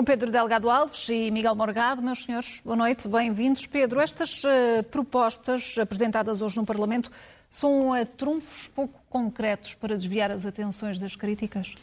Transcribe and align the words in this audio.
Com 0.00 0.04
Pedro 0.04 0.32
Delgado 0.32 0.70
Alves 0.70 1.10
e 1.10 1.30
Miguel 1.30 1.54
Morgado, 1.54 2.00
meus 2.00 2.22
senhores, 2.22 2.62
boa 2.64 2.74
noite, 2.74 3.06
bem-vindos. 3.06 3.66
Pedro, 3.66 4.00
estas 4.00 4.42
uh, 4.44 4.82
propostas 4.90 5.76
apresentadas 5.76 6.40
hoje 6.40 6.56
no 6.56 6.64
Parlamento 6.64 7.10
são 7.50 7.90
uh, 7.90 8.06
trunfos 8.06 8.66
pouco 8.68 8.98
concretos 9.10 9.74
para 9.74 9.94
desviar 9.94 10.30
as 10.30 10.46
atenções 10.46 10.98
das 10.98 11.14
críticas? 11.16 11.74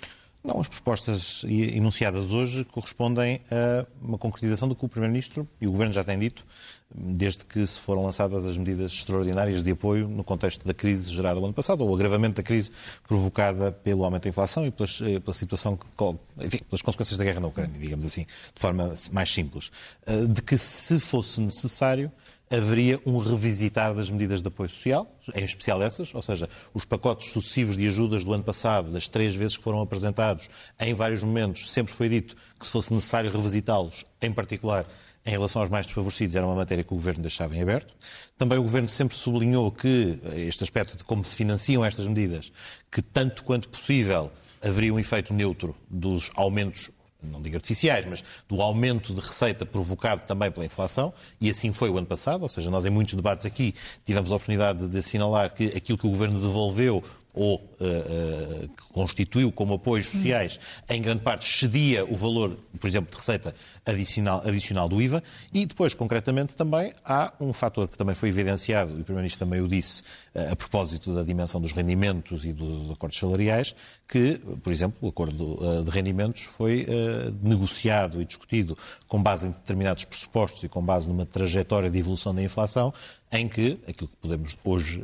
Não, 0.43 0.59
as 0.59 0.67
propostas 0.67 1.43
enunciadas 1.47 2.31
hoje 2.31 2.65
correspondem 2.65 3.39
a 3.51 3.85
uma 4.01 4.17
concretização 4.17 4.67
do 4.67 4.75
que 4.75 4.83
o 4.83 4.89
Primeiro-Ministro 4.89 5.47
e 5.61 5.67
o 5.67 5.71
Governo 5.71 5.93
já 5.93 6.03
têm 6.03 6.17
dito, 6.17 6.43
desde 6.93 7.43
que 7.43 7.65
se 7.67 7.79
foram 7.79 8.03
lançadas 8.03 8.45
as 8.45 8.57
medidas 8.57 8.93
extraordinárias 8.93 9.61
de 9.61 9.71
apoio 9.71 10.07
no 10.07 10.23
contexto 10.23 10.65
da 10.65 10.73
crise 10.73 11.11
gerada 11.11 11.39
no 11.39 11.45
ano 11.45 11.53
passado, 11.53 11.81
ou 11.81 11.89
o 11.89 11.95
agravamento 11.95 12.35
da 12.35 12.43
crise 12.43 12.71
provocada 13.07 13.71
pelo 13.71 14.03
aumento 14.03 14.23
da 14.23 14.29
inflação 14.29 14.65
e 14.65 14.71
pelas, 14.71 15.01
eh, 15.01 15.19
pela 15.19 15.33
situação, 15.33 15.77
enfim, 16.39 16.59
pelas 16.69 16.81
consequências 16.81 17.17
da 17.17 17.23
guerra 17.23 17.39
na 17.39 17.47
Ucrânia, 17.47 17.79
digamos 17.79 18.05
assim, 18.05 18.21
de 18.23 18.61
forma 18.61 18.93
mais 19.11 19.31
simples. 19.31 19.69
Eh, 20.05 20.25
de 20.25 20.41
que, 20.41 20.57
se 20.57 20.99
fosse 20.99 21.41
necessário, 21.41 22.11
haveria 22.49 22.99
um 23.05 23.17
revisitar 23.17 23.93
das 23.93 24.09
medidas 24.09 24.41
de 24.41 24.47
apoio 24.47 24.69
social, 24.69 25.05
em 25.35 25.43
especial 25.43 25.81
essas, 25.83 26.15
ou 26.15 26.21
seja, 26.21 26.49
os 26.73 26.85
pacotes 26.85 27.31
sucessivos 27.31 27.75
de 27.75 27.85
ajudas 27.87 28.23
do 28.23 28.33
ano 28.33 28.43
passado, 28.43 28.91
das 28.91 29.09
três 29.09 29.35
vezes 29.35 29.57
que 29.57 29.63
foram 29.63 29.81
apresentados, 29.81 30.49
em 30.79 30.93
vários 30.93 31.21
momentos, 31.21 31.71
sempre 31.71 31.93
foi 31.93 32.07
dito 32.07 32.35
que 32.57 32.65
se 32.65 32.71
fosse 32.71 32.93
necessário 32.93 33.29
revisitá-los, 33.29 34.05
em 34.21 34.31
particular 34.31 34.85
em 35.27 35.31
relação 35.31 35.61
aos 35.61 35.69
mais 35.69 35.85
desfavorecidos, 35.85 36.37
era 36.37 36.45
uma 36.45 36.55
matéria 36.55 36.85
que 36.85 36.93
o 36.93 36.95
Governo 36.95 37.21
deixava 37.21 37.53
em 37.53 37.61
aberto. 37.61 37.93
Também 38.37 38.57
o 38.57 38.63
Governo 38.63 38.87
sempre 38.87 39.15
sublinhou 39.17 39.69
que 39.69 40.19
este 40.37 40.63
aspecto 40.63 40.95
de 40.95 41.03
como 41.03 41.23
se 41.23 41.35
financiam 41.35 41.83
estas 41.83 42.07
medidas, 42.07 42.51
que 42.89 43.01
tanto 43.01 43.43
quanto 43.43 43.67
possível 43.67 44.31
haveria 44.63 44.93
um 44.93 44.97
efeito 44.97 45.33
neutro 45.33 45.75
dos 45.89 46.31
aumentos 46.33 46.89
não 47.21 47.41
digo 47.41 47.55
artificiais, 47.55 48.05
mas 48.05 48.23
do 48.47 48.61
aumento 48.61 49.13
de 49.13 49.19
receita 49.19 49.65
provocado 49.65 50.21
também 50.21 50.51
pela 50.51 50.65
inflação, 50.65 51.11
e 51.41 51.49
assim 51.49 51.73
foi 51.73 51.89
o 51.89 51.97
ano 51.97 52.05
passado, 52.05 52.43
ou 52.43 52.47
seja, 52.47 52.69
nós 52.69 52.85
em 52.85 52.89
muitos 52.89 53.15
debates 53.15 53.45
aqui 53.45 53.73
tivemos 54.05 54.31
a 54.31 54.35
oportunidade 54.35 54.87
de 54.87 54.97
assinalar 54.97 55.53
que 55.53 55.65
aquilo 55.75 55.97
que 55.97 56.05
o 56.05 56.09
Governo 56.09 56.39
devolveu 56.39 57.03
ou 57.37 57.57
uh, 57.57 58.63
uh, 58.63 58.69
constituiu 58.91 59.51
como 59.51 59.75
apoios 59.75 60.07
sociais, 60.07 60.59
em 60.89 61.01
grande 61.01 61.21
parte 61.21 61.47
cedia 61.47 62.03
o 62.03 62.15
valor, 62.15 62.57
por 62.79 62.87
exemplo, 62.87 63.11
de 63.11 63.17
receita 63.17 63.53
adicional, 63.85 64.41
adicional 64.43 64.89
do 64.89 64.99
IVA. 64.99 65.23
E 65.53 65.65
depois, 65.65 65.93
concretamente, 65.93 66.55
também 66.55 66.91
há 67.05 67.31
um 67.39 67.53
fator 67.53 67.87
que 67.87 67.97
também 67.97 68.15
foi 68.15 68.29
evidenciado, 68.29 68.91
e 68.91 69.01
o 69.01 69.03
Primeiro-Ministro 69.03 69.45
também 69.45 69.61
o 69.61 69.67
disse, 69.67 70.01
uh, 70.33 70.51
a 70.51 70.55
propósito 70.55 71.13
da 71.13 71.23
dimensão 71.23 71.61
dos 71.61 71.71
rendimentos 71.71 72.43
e 72.43 72.51
dos 72.51 72.89
acordos 72.91 73.19
salariais, 73.19 73.75
que, 74.07 74.39
por 74.63 74.73
exemplo, 74.73 74.97
o 75.01 75.09
acordo 75.09 75.83
de 75.83 75.89
rendimentos 75.89 76.43
foi 76.43 76.87
negociado 77.43 78.21
e 78.21 78.25
discutido 78.25 78.77
com 79.05 79.21
base 79.21 79.47
em 79.47 79.51
determinados 79.51 80.05
pressupostos 80.05 80.63
e 80.63 80.69
com 80.69 80.81
base 80.81 81.09
numa 81.09 81.25
trajetória 81.25 81.89
de 81.89 81.99
evolução 81.99 82.33
da 82.33 82.41
inflação, 82.41 82.93
em 83.29 83.49
que 83.49 83.77
aquilo 83.85 84.07
que 84.07 84.15
podemos 84.21 84.57
hoje 84.63 85.03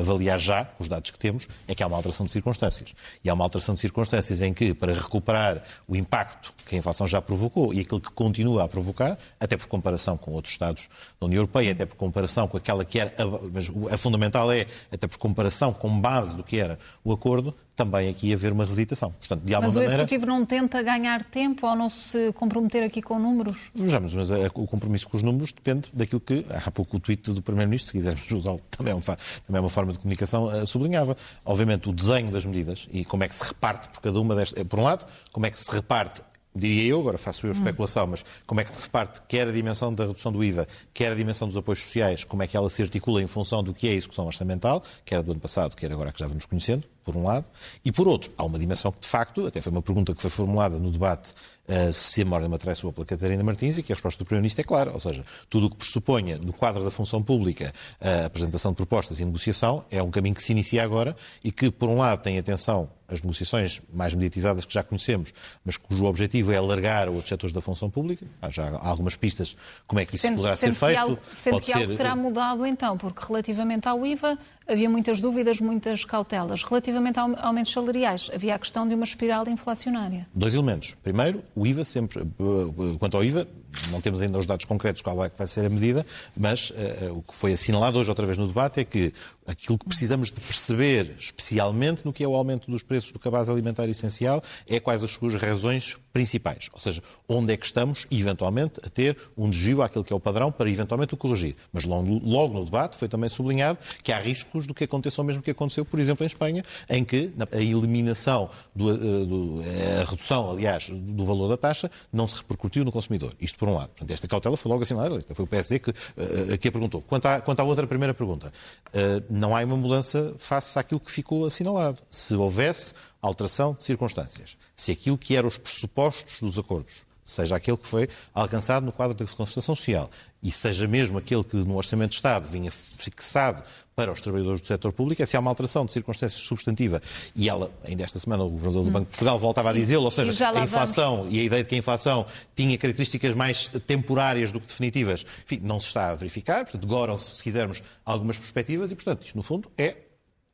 avaliar 0.00 0.40
já, 0.40 0.68
os 0.80 0.88
dados 0.88 1.12
que 1.12 1.18
temos, 1.18 1.46
é 1.70 1.74
que 1.74 1.84
há 1.84 1.86
uma 1.86 1.96
alteração 1.96 2.26
de 2.26 2.32
circunstâncias. 2.32 2.92
E 3.24 3.30
há 3.30 3.34
uma 3.34 3.44
alteração 3.44 3.76
de 3.76 3.80
circunstâncias 3.80 4.42
em 4.42 4.52
que, 4.52 4.74
para 4.74 4.92
recuperar 4.92 5.62
o 5.86 5.94
impacto 5.94 6.52
que 6.66 6.74
a 6.74 6.78
inflação 6.78 7.06
já 7.06 7.22
provocou 7.22 7.72
e 7.72 7.78
aquilo 7.78 8.00
que 8.00 8.10
continua 8.10 8.64
a 8.64 8.68
provocar, 8.68 9.16
até 9.38 9.56
por 9.56 9.68
comparação 9.68 10.16
com 10.16 10.32
outros 10.32 10.52
Estados 10.52 10.88
da 11.20 11.26
União 11.26 11.38
Europeia, 11.38 11.70
até 11.70 11.86
por 11.86 11.94
comparação 11.94 12.48
com 12.48 12.56
aquela 12.56 12.84
que 12.84 12.98
era, 12.98 13.12
mas 13.52 13.70
a 13.92 13.96
fundamental 13.96 14.50
é, 14.50 14.66
até 14.90 15.06
por 15.06 15.18
comparação 15.18 15.72
com 15.72 16.00
base 16.00 16.36
do 16.36 16.42
que 16.42 16.58
era 16.58 16.76
o 17.04 17.12
acordo, 17.12 17.54
também 17.74 18.08
aqui 18.08 18.32
haver 18.32 18.52
uma 18.52 18.64
resitação. 18.64 19.10
Portanto, 19.12 19.42
de 19.42 19.52
mas 19.52 19.62
o 19.62 19.74
maneira... 19.74 19.94
Executivo 19.94 20.26
não 20.26 20.44
tenta 20.44 20.82
ganhar 20.82 21.24
tempo 21.24 21.66
ou 21.66 21.76
não 21.76 21.88
se 21.88 22.32
comprometer 22.32 22.82
aqui 22.82 23.00
com 23.00 23.18
números? 23.18 23.56
Vejamos, 23.74 24.14
mas 24.14 24.30
eh, 24.30 24.48
o 24.54 24.66
compromisso 24.66 25.08
com 25.08 25.16
os 25.16 25.22
números 25.22 25.52
depende 25.52 25.90
daquilo 25.92 26.20
que, 26.20 26.44
há 26.48 26.70
pouco 26.70 26.96
o 26.96 27.00
tweet 27.00 27.32
do 27.32 27.42
Primeiro-Ministro, 27.42 27.88
se 27.88 27.92
quisermos 27.92 28.30
usá-lo, 28.32 28.60
também, 28.70 28.92
é 28.92 28.96
um, 28.96 29.00
também 29.00 29.18
é 29.54 29.60
uma 29.60 29.70
forma 29.70 29.92
de 29.92 29.98
comunicação, 29.98 30.46
uh, 30.46 30.66
sublinhava. 30.66 31.16
Obviamente, 31.44 31.88
o 31.88 31.92
desenho 31.92 32.30
das 32.30 32.44
medidas 32.44 32.88
e 32.92 33.04
como 33.04 33.24
é 33.24 33.28
que 33.28 33.34
se 33.34 33.44
reparte 33.44 33.88
por 33.88 34.00
cada 34.00 34.20
uma 34.20 34.34
destas. 34.34 34.60
Eh, 34.60 34.64
por 34.64 34.78
um 34.78 34.82
lado, 34.82 35.06
como 35.32 35.46
é 35.46 35.50
que 35.50 35.58
se 35.58 35.70
reparte 35.70 36.22
diria 36.54 36.90
eu, 36.90 37.00
agora 37.00 37.16
faço 37.16 37.46
eu 37.46 37.52
especulação, 37.52 38.06
mas 38.08 38.24
como 38.46 38.60
é 38.60 38.64
que 38.64 38.74
se 38.74 38.82
reparte 38.82 39.20
quer 39.28 39.46
a 39.48 39.52
dimensão 39.52 39.94
da 39.94 40.06
redução 40.06 40.32
do 40.32 40.42
IVA, 40.42 40.66
quer 40.92 41.12
a 41.12 41.14
dimensão 41.14 41.46
dos 41.46 41.56
apoios 41.56 41.80
sociais, 41.80 42.24
como 42.24 42.42
é 42.42 42.46
que 42.46 42.56
ela 42.56 42.68
se 42.68 42.82
articula 42.82 43.22
em 43.22 43.26
função 43.26 43.62
do 43.62 43.72
que 43.72 43.86
é 43.88 43.92
a 43.92 43.94
execução 43.94 44.26
orçamental, 44.26 44.82
quer 45.04 45.22
do 45.22 45.30
ano 45.30 45.40
passado, 45.40 45.76
quer 45.76 45.92
agora 45.92 46.12
que 46.12 46.18
já 46.18 46.26
vamos 46.26 46.44
conhecendo, 46.46 46.84
por 47.10 47.18
um 47.18 47.24
lado, 47.24 47.46
e 47.84 47.90
por 47.90 48.06
outro, 48.06 48.32
há 48.36 48.44
uma 48.44 48.58
dimensão 48.58 48.92
que 48.92 49.00
de 49.00 49.08
facto, 49.08 49.46
até 49.46 49.60
foi 49.60 49.72
uma 49.72 49.82
pergunta 49.82 50.14
que 50.14 50.20
foi 50.20 50.30
formulada 50.30 50.78
no 50.78 50.90
debate 50.90 51.32
uh, 51.68 51.92
se 51.92 52.22
a 52.22 52.24
memória 52.24 52.48
me 52.48 52.54
atrai 52.54 52.74
pela 52.74 53.06
Catarina 53.06 53.42
Martins 53.42 53.78
e 53.78 53.82
que 53.82 53.92
a 53.92 53.96
resposta 53.96 54.18
do 54.18 54.24
Primeiro-Ministro 54.24 54.60
é 54.60 54.64
clara, 54.64 54.92
ou 54.92 55.00
seja, 55.00 55.24
tudo 55.48 55.66
o 55.66 55.70
que 55.70 55.76
pressuponha 55.76 56.38
no 56.38 56.52
quadro 56.52 56.84
da 56.84 56.90
função 56.90 57.22
pública 57.22 57.72
a 58.00 58.26
apresentação 58.26 58.72
de 58.72 58.76
propostas 58.76 59.20
e 59.20 59.24
negociação 59.24 59.84
é 59.90 60.02
um 60.02 60.10
caminho 60.10 60.34
que 60.34 60.42
se 60.42 60.52
inicia 60.52 60.82
agora 60.82 61.16
e 61.42 61.50
que, 61.50 61.70
por 61.70 61.88
um 61.88 61.98
lado, 61.98 62.22
tem 62.22 62.38
atenção 62.38 62.88
as 63.12 63.20
negociações 63.20 63.82
mais 63.92 64.14
mediatizadas 64.14 64.64
que 64.64 64.72
já 64.72 64.82
conhecemos, 64.82 65.32
mas 65.64 65.76
cujo 65.76 66.04
objetivo 66.04 66.52
é 66.52 66.56
alargar 66.56 67.08
outros 67.08 67.28
setores 67.28 67.52
da 67.52 67.60
função 67.60 67.90
pública. 67.90 68.24
Há 68.40 68.50
já 68.50 68.70
algumas 68.80 69.16
pistas 69.16 69.56
como 69.86 70.00
é 70.00 70.06
que 70.06 70.14
isso 70.14 70.22
sendo, 70.22 70.36
poderá 70.36 70.56
ser 70.56 70.72
feito. 70.72 70.98
Algo, 70.98 71.18
sendo 71.36 71.54
Pode 71.54 71.66
que 71.66 71.72
ser... 71.72 71.78
algo 71.78 71.94
terá 71.96 72.16
mudado 72.16 72.64
então, 72.64 72.96
porque 72.96 73.24
relativamente 73.26 73.88
ao 73.88 74.06
IVA 74.06 74.38
havia 74.70 74.88
muitas 74.88 75.20
dúvidas, 75.20 75.60
muitas 75.60 76.04
cautelas. 76.04 76.62
Relativamente 76.62 77.18
a 77.18 77.28
aumentos 77.46 77.72
salariais, 77.72 78.30
havia 78.32 78.54
a 78.54 78.58
questão 78.58 78.86
de 78.86 78.94
uma 78.94 79.04
espiral 79.04 79.46
inflacionária. 79.48 80.26
Dois 80.34 80.54
elementos. 80.54 80.96
Primeiro, 81.02 81.42
o 81.54 81.66
IVA 81.66 81.84
sempre, 81.84 82.22
eh, 82.22 82.96
quanto 82.98 83.16
ao 83.16 83.24
IVA, 83.24 83.46
não 83.90 84.00
temos 84.00 84.20
ainda 84.22 84.38
os 84.38 84.46
dados 84.46 84.64
concretos 84.64 85.02
qual 85.02 85.24
é 85.24 85.30
que 85.30 85.38
vai 85.38 85.46
ser 85.46 85.64
a 85.64 85.68
medida, 85.68 86.04
mas 86.36 86.70
uh, 86.70 87.16
o 87.16 87.22
que 87.22 87.34
foi 87.34 87.52
assinalado 87.52 87.98
hoje 87.98 88.10
outra 88.10 88.26
vez 88.26 88.36
no 88.38 88.46
debate 88.46 88.80
é 88.80 88.84
que 88.84 89.12
aquilo 89.46 89.78
que 89.78 89.86
precisamos 89.86 90.30
de 90.30 90.40
perceber, 90.40 91.14
especialmente 91.18 92.04
no 92.04 92.12
que 92.12 92.22
é 92.22 92.28
o 92.28 92.34
aumento 92.34 92.70
dos 92.70 92.82
preços 92.82 93.12
do 93.12 93.18
cabaz 93.18 93.48
alimentar 93.48 93.88
essencial, 93.88 94.42
é 94.68 94.78
quais 94.78 95.02
as 95.02 95.10
suas 95.10 95.34
razões 95.34 95.96
principais. 96.12 96.68
Ou 96.72 96.80
seja, 96.80 97.02
onde 97.28 97.52
é 97.52 97.56
que 97.56 97.66
estamos, 97.66 98.06
eventualmente, 98.10 98.80
a 98.84 98.88
ter 98.88 99.16
um 99.36 99.50
desvio 99.50 99.82
àquilo 99.82 100.04
que 100.04 100.12
é 100.12 100.16
o 100.16 100.20
padrão 100.20 100.50
para 100.50 100.68
eventualmente 100.70 101.14
o 101.14 101.16
corrigir. 101.16 101.56
Mas 101.72 101.84
logo, 101.84 102.20
logo 102.24 102.54
no 102.54 102.64
debate 102.64 102.96
foi 102.96 103.08
também 103.08 103.28
sublinhado 103.28 103.78
que 104.02 104.12
há 104.12 104.18
riscos 104.20 104.66
do 104.66 104.74
que 104.74 104.84
aconteça 104.84 105.20
o 105.20 105.24
mesmo 105.24 105.42
que 105.42 105.50
aconteceu, 105.50 105.84
por 105.84 105.98
exemplo, 105.98 106.24
em 106.24 106.26
Espanha, 106.26 106.62
em 106.88 107.04
que 107.04 107.32
a 107.52 107.60
eliminação, 107.60 108.50
do, 108.74 109.26
do, 109.26 109.62
a 110.00 110.10
redução, 110.10 110.50
aliás, 110.50 110.88
do 110.88 111.24
valor 111.24 111.48
da 111.48 111.56
taxa 111.56 111.90
não 112.12 112.26
se 112.26 112.36
repercutiu 112.36 112.84
no 112.84 112.92
consumidor. 112.92 113.34
Isto 113.40 113.58
por 113.60 113.68
um 113.68 113.74
lado. 113.74 113.90
Portanto, 113.90 114.10
esta 114.10 114.26
cautela 114.26 114.56
foi 114.56 114.70
logo 114.70 114.82
assinalada. 114.82 115.22
Foi 115.34 115.44
o 115.44 115.46
PSD 115.46 115.80
que, 115.80 115.90
uh, 115.90 116.58
que 116.58 116.68
a 116.68 116.72
perguntou. 116.72 117.02
Quanto 117.02 117.26
à, 117.26 117.40
quanto 117.42 117.60
à 117.60 117.62
outra 117.62 117.86
primeira 117.86 118.14
pergunta, 118.14 118.48
uh, 118.48 119.24
não 119.28 119.54
há 119.54 119.62
uma 119.62 119.76
mudança 119.76 120.34
face 120.38 120.78
àquilo 120.78 120.98
que 120.98 121.12
ficou 121.12 121.44
assinalado. 121.44 122.00
Se 122.08 122.34
houvesse 122.34 122.94
alteração 123.20 123.74
de 123.74 123.84
circunstâncias, 123.84 124.56
se 124.74 124.90
aquilo 124.90 125.18
que 125.18 125.36
eram 125.36 125.46
os 125.46 125.58
pressupostos 125.58 126.40
dos 126.40 126.58
acordos 126.58 127.09
seja 127.24 127.56
aquele 127.56 127.76
que 127.76 127.86
foi 127.86 128.08
alcançado 128.34 128.84
no 128.84 128.92
quadro 128.92 129.14
da 129.14 129.24
concertação 129.24 129.74
social. 129.74 130.10
E 130.42 130.50
seja 130.50 130.86
mesmo 130.86 131.18
aquele 131.18 131.44
que 131.44 131.56
no 131.56 131.76
Orçamento 131.76 132.10
de 132.10 132.16
Estado 132.16 132.48
vinha 132.48 132.70
fixado 132.70 133.62
para 133.94 134.10
os 134.10 134.20
trabalhadores 134.20 134.62
do 134.62 134.66
setor 134.66 134.92
público, 134.92 135.22
é 135.22 135.26
se 135.26 135.36
há 135.36 135.40
uma 135.40 135.50
alteração 135.50 135.84
de 135.84 135.92
circunstâncias 135.92 136.40
substantiva, 136.40 137.02
e 137.36 137.50
ela, 137.50 137.70
ainda 137.84 138.02
esta 138.02 138.18
semana, 138.18 138.42
o 138.42 138.48
Governador 138.48 138.84
do 138.84 138.90
Banco 138.90 139.04
de 139.04 139.10
Portugal 139.10 139.38
voltava 139.38 139.68
a 139.68 139.72
dizê-lo, 139.74 140.04
ou 140.04 140.10
seja, 140.10 140.48
a 140.48 140.64
inflação 140.64 141.18
vamos. 141.18 141.34
e 141.34 141.40
a 141.40 141.42
ideia 141.42 141.62
de 141.62 141.68
que 141.68 141.74
a 141.74 141.78
inflação 141.78 142.24
tinha 142.56 142.78
características 142.78 143.34
mais 143.34 143.68
temporárias 143.86 144.52
do 144.52 144.58
que 144.58 144.66
definitivas, 144.66 145.26
enfim, 145.44 145.60
não 145.62 145.78
se 145.78 145.88
está 145.88 146.08
a 146.08 146.14
verificar, 146.14 146.64
portanto, 146.64 146.84
agora, 146.84 147.18
se 147.18 147.42
quisermos, 147.42 147.82
algumas 148.02 148.38
perspectivas, 148.38 148.90
e, 148.90 148.94
portanto, 148.94 149.26
isto, 149.26 149.36
no 149.36 149.42
fundo, 149.42 149.70
é 149.76 149.96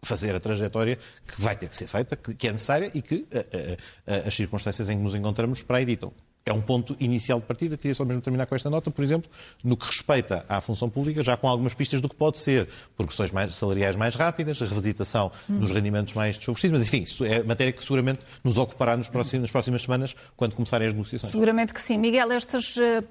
fazer 0.03 0.35
a 0.35 0.41
trajetória 0.41 0.99
que 1.27 1.41
vai 1.41 1.55
ter 1.55 1.69
que 1.69 1.77
ser 1.77 1.87
feita, 1.87 2.17
que 2.17 2.49
é 2.49 2.53
necessária 2.53 2.91
e 2.95 3.03
que 3.03 3.27
a, 3.33 4.13
a, 4.13 4.17
a, 4.17 4.29
as 4.29 4.35
circunstâncias 4.35 4.89
em 4.91 4.97
que 4.97 5.03
nos 5.03 5.15
encontramos 5.15 5.63
para 5.63 5.79
aí 5.79 5.85
ditam 5.85 6.13
é 6.47 6.53
um 6.53 6.61
ponto 6.61 6.97
inicial 7.01 7.41
de 7.41 7.45
partida. 7.45 7.77
Queria 7.77 7.95
só 7.95 8.05
mesmo 8.05 8.23
terminar 8.23 8.47
com 8.47 8.55
esta 8.55 8.71
nota, 8.71 8.89
por 8.89 9.03
exemplo, 9.03 9.29
no 9.65 9.77
que 9.77 9.85
respeita 9.85 10.47
à 10.49 10.61
função 10.61 10.89
pública, 10.89 11.21
já 11.21 11.37
com 11.37 11.49
algumas 11.49 11.75
pistas 11.75 12.01
do 12.01 12.09
que 12.09 12.15
pode 12.15 12.39
ser 12.39 12.69
progressões 12.97 13.33
mais, 13.33 13.57
salariais 13.57 13.97
mais 13.97 14.15
rápidas, 14.15 14.63
a 14.63 14.65
revisitação 14.65 15.33
hum. 15.51 15.59
dos 15.59 15.73
rendimentos 15.73 16.15
mais 16.15 16.37
desfavorecidos, 16.37 16.79
mas 16.79 16.87
enfim, 16.87 17.03
isso 17.03 17.25
é 17.25 17.43
matéria 17.43 17.73
que 17.73 17.83
seguramente 17.83 18.21
nos 18.45 18.59
ocupará 18.59 18.97
nos 18.97 19.09
próximos, 19.09 19.43
nas 19.43 19.51
próximas 19.51 19.83
semanas, 19.83 20.15
quando 20.37 20.55
começarem 20.55 20.87
as 20.87 20.95
negociações. 20.95 21.33
Seguramente 21.33 21.75
que 21.75 21.81
sim. 21.81 21.99
Miguel, 21.99 22.31
estas 22.31 22.77
uh, 22.77 23.03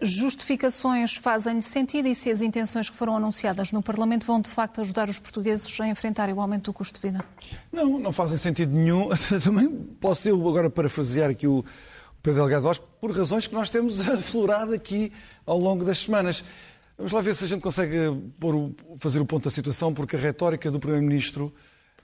justificações 0.00 1.16
fazem 1.16 1.60
sentido 1.60 2.06
e 2.06 2.14
se 2.14 2.30
as 2.30 2.40
intenções 2.40 2.88
que 2.88 2.96
foram 2.96 3.16
anunciadas 3.16 3.72
no 3.72 3.82
Parlamento 3.82 4.24
vão 4.24 4.40
de 4.40 4.48
facto 4.48 4.80
ajudar 4.80 5.08
os 5.08 5.18
portugueses 5.18 5.80
a 5.80 5.88
enfrentarem 5.88 6.32
o 6.32 6.40
aumento 6.40 6.66
do 6.66 6.72
custo 6.72 7.00
de 7.00 7.08
vida? 7.08 7.24
Não, 7.72 7.98
não 7.98 8.12
fazem 8.12 8.38
sentido 8.38 8.72
nenhum. 8.72 9.08
Também 9.42 9.68
posso 10.00 10.28
eu 10.28 10.48
agora 10.48 10.70
parafrasear 10.70 11.30
aqui 11.30 11.48
o 11.48 11.64
Pedro 12.24 12.40
Delgado 12.40 12.68
Alves, 12.68 12.82
por 13.02 13.14
razões 13.14 13.46
que 13.46 13.52
nós 13.52 13.68
temos 13.68 14.00
aflorado 14.08 14.72
aqui 14.72 15.12
ao 15.44 15.58
longo 15.58 15.84
das 15.84 15.98
semanas. 15.98 16.42
Vamos 16.96 17.12
lá 17.12 17.20
ver 17.20 17.34
se 17.34 17.44
a 17.44 17.46
gente 17.46 17.60
consegue 17.60 17.96
pôr, 18.40 18.72
fazer 18.96 19.20
o 19.20 19.26
ponto 19.26 19.44
da 19.44 19.50
situação, 19.50 19.92
porque 19.92 20.16
a 20.16 20.18
retórica 20.18 20.70
do 20.70 20.80
Primeiro-Ministro 20.80 21.52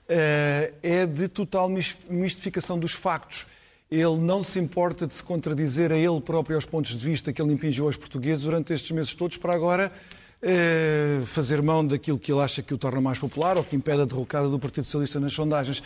uh, 0.07 0.75
é 0.83 1.07
de 1.07 1.27
total 1.27 1.67
mistificação 2.07 2.77
dos 2.77 2.91
factos. 2.91 3.47
ele 3.89 4.17
não 4.17 4.43
se 4.43 4.59
importa 4.59 5.07
de 5.07 5.15
se 5.15 5.23
contradizer 5.23 5.91
a 5.91 5.97
ele 5.97 6.21
próprio 6.21 6.55
aos 6.55 6.67
pontos 6.67 6.91
de 6.91 7.03
vista 7.03 7.33
que 7.33 7.41
ele 7.41 7.53
impingiu 7.53 7.87
aos 7.87 7.97
portugueses 7.97 8.43
durante 8.43 8.73
estes 8.73 8.91
meses 8.91 9.15
todos, 9.15 9.37
para 9.37 9.55
agora 9.55 9.91
eh, 10.39 11.21
fazer 11.25 11.63
mão 11.63 11.83
daquilo 11.83 12.19
que 12.19 12.31
ele 12.31 12.41
acha 12.41 12.61
que 12.61 12.75
o 12.75 12.77
torna 12.77 13.01
mais 13.01 13.17
popular 13.17 13.57
ou 13.57 13.63
que 13.63 13.75
impede 13.75 14.01
a 14.01 14.05
derrocada 14.05 14.47
do 14.47 14.59
Partido 14.59 14.83
Socialista 14.83 15.19
nas 15.19 15.33
sondagens. 15.33 15.81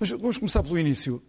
Mas 0.00 0.10
vamos 0.10 0.36
começar 0.36 0.64
pelo 0.64 0.76
início. 0.76 1.22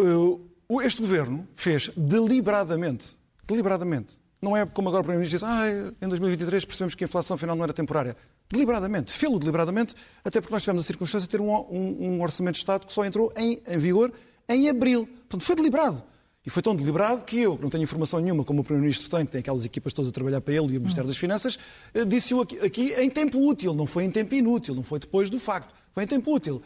Eh, 0.00 0.51
este 0.80 1.00
governo 1.00 1.46
fez 1.54 1.90
deliberadamente, 1.96 3.16
deliberadamente, 3.46 4.18
não 4.40 4.56
é 4.56 4.66
como 4.66 4.88
agora 4.88 5.02
o 5.02 5.04
Primeiro-Ministro 5.04 5.38
diz, 5.38 5.44
ah, 5.44 5.94
em 6.04 6.08
2023 6.08 6.64
percebemos 6.64 6.94
que 6.94 7.04
a 7.04 7.06
inflação 7.06 7.36
afinal 7.36 7.54
não 7.54 7.62
era 7.62 7.72
temporária. 7.72 8.16
Deliberadamente, 8.50 9.12
fê-lo 9.12 9.38
deliberadamente, 9.38 9.94
até 10.24 10.40
porque 10.40 10.52
nós 10.52 10.62
tivemos 10.62 10.82
a 10.82 10.86
circunstância 10.86 11.28
de 11.28 11.30
ter 11.30 11.40
um, 11.40 11.50
um, 11.50 12.14
um 12.14 12.22
orçamento 12.22 12.54
de 12.54 12.60
Estado 12.60 12.86
que 12.86 12.92
só 12.92 13.04
entrou 13.04 13.32
em, 13.36 13.62
em 13.66 13.78
vigor 13.78 14.12
em 14.48 14.68
abril. 14.68 15.06
Portanto, 15.06 15.42
foi 15.42 15.54
deliberado. 15.54 16.02
E 16.44 16.50
foi 16.50 16.60
tão 16.60 16.74
deliberado 16.74 17.24
que 17.24 17.38
eu, 17.38 17.56
que 17.56 17.62
não 17.62 17.70
tenho 17.70 17.84
informação 17.84 18.18
nenhuma, 18.18 18.42
como 18.42 18.62
o 18.62 18.64
Primeiro-Ministro 18.64 19.08
tem, 19.16 19.24
que 19.24 19.30
tem 19.30 19.38
aquelas 19.38 19.64
equipas 19.64 19.92
todas 19.92 20.08
a 20.08 20.12
trabalhar 20.12 20.40
para 20.40 20.52
ele 20.52 20.74
e 20.74 20.76
o 20.76 20.80
Ministério 20.80 21.06
das 21.06 21.16
Finanças, 21.16 21.56
eh, 21.94 22.04
disse-o 22.04 22.40
aqui, 22.40 22.58
aqui, 22.58 22.92
em 22.94 23.08
tempo 23.08 23.38
útil, 23.38 23.72
não 23.74 23.86
foi 23.86 24.04
em 24.04 24.10
tempo 24.10 24.34
inútil, 24.34 24.74
não 24.74 24.82
foi 24.82 24.98
depois 24.98 25.30
do 25.30 25.38
facto, 25.38 25.72
foi 25.92 26.02
em 26.02 26.06
tempo 26.06 26.34
útil. 26.34 26.60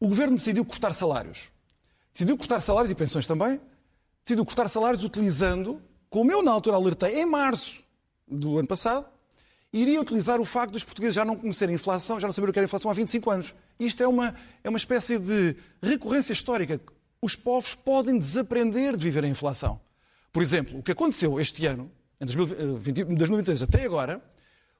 O 0.00 0.08
Governo 0.08 0.36
decidiu 0.36 0.64
cortar 0.64 0.92
salários. 0.92 1.52
Decidiu 2.20 2.36
cortar 2.36 2.60
salários 2.60 2.90
e 2.90 2.94
pensões 2.94 3.26
também. 3.26 3.58
Decidiu 4.22 4.44
cortar 4.44 4.68
salários 4.68 5.02
utilizando, 5.02 5.80
como 6.10 6.30
eu 6.30 6.42
na 6.42 6.50
altura 6.50 6.76
alertei, 6.76 7.18
em 7.18 7.24
março 7.24 7.82
do 8.28 8.58
ano 8.58 8.68
passado, 8.68 9.06
iria 9.72 9.98
utilizar 9.98 10.38
o 10.38 10.44
facto 10.44 10.72
dos 10.72 10.84
portugueses 10.84 11.14
já 11.14 11.24
não 11.24 11.34
conhecerem 11.34 11.74
inflação, 11.74 12.20
já 12.20 12.28
não 12.28 12.32
saberem 12.34 12.50
o 12.50 12.52
que 12.52 12.58
era 12.58 12.66
inflação 12.66 12.90
há 12.90 12.94
25 12.94 13.30
anos. 13.30 13.54
Isto 13.78 14.02
é 14.02 14.06
uma, 14.06 14.34
é 14.62 14.68
uma 14.68 14.76
espécie 14.76 15.18
de 15.18 15.56
recorrência 15.82 16.34
histórica. 16.34 16.78
Os 17.22 17.36
povos 17.36 17.74
podem 17.74 18.18
desaprender 18.18 18.98
de 18.98 19.02
viver 19.02 19.24
a 19.24 19.26
inflação. 19.26 19.80
Por 20.30 20.42
exemplo, 20.42 20.78
o 20.78 20.82
que 20.82 20.92
aconteceu 20.92 21.40
este 21.40 21.64
ano, 21.64 21.90
em 22.20 22.26
2023 22.26 23.62
até 23.62 23.82
agora, 23.82 24.22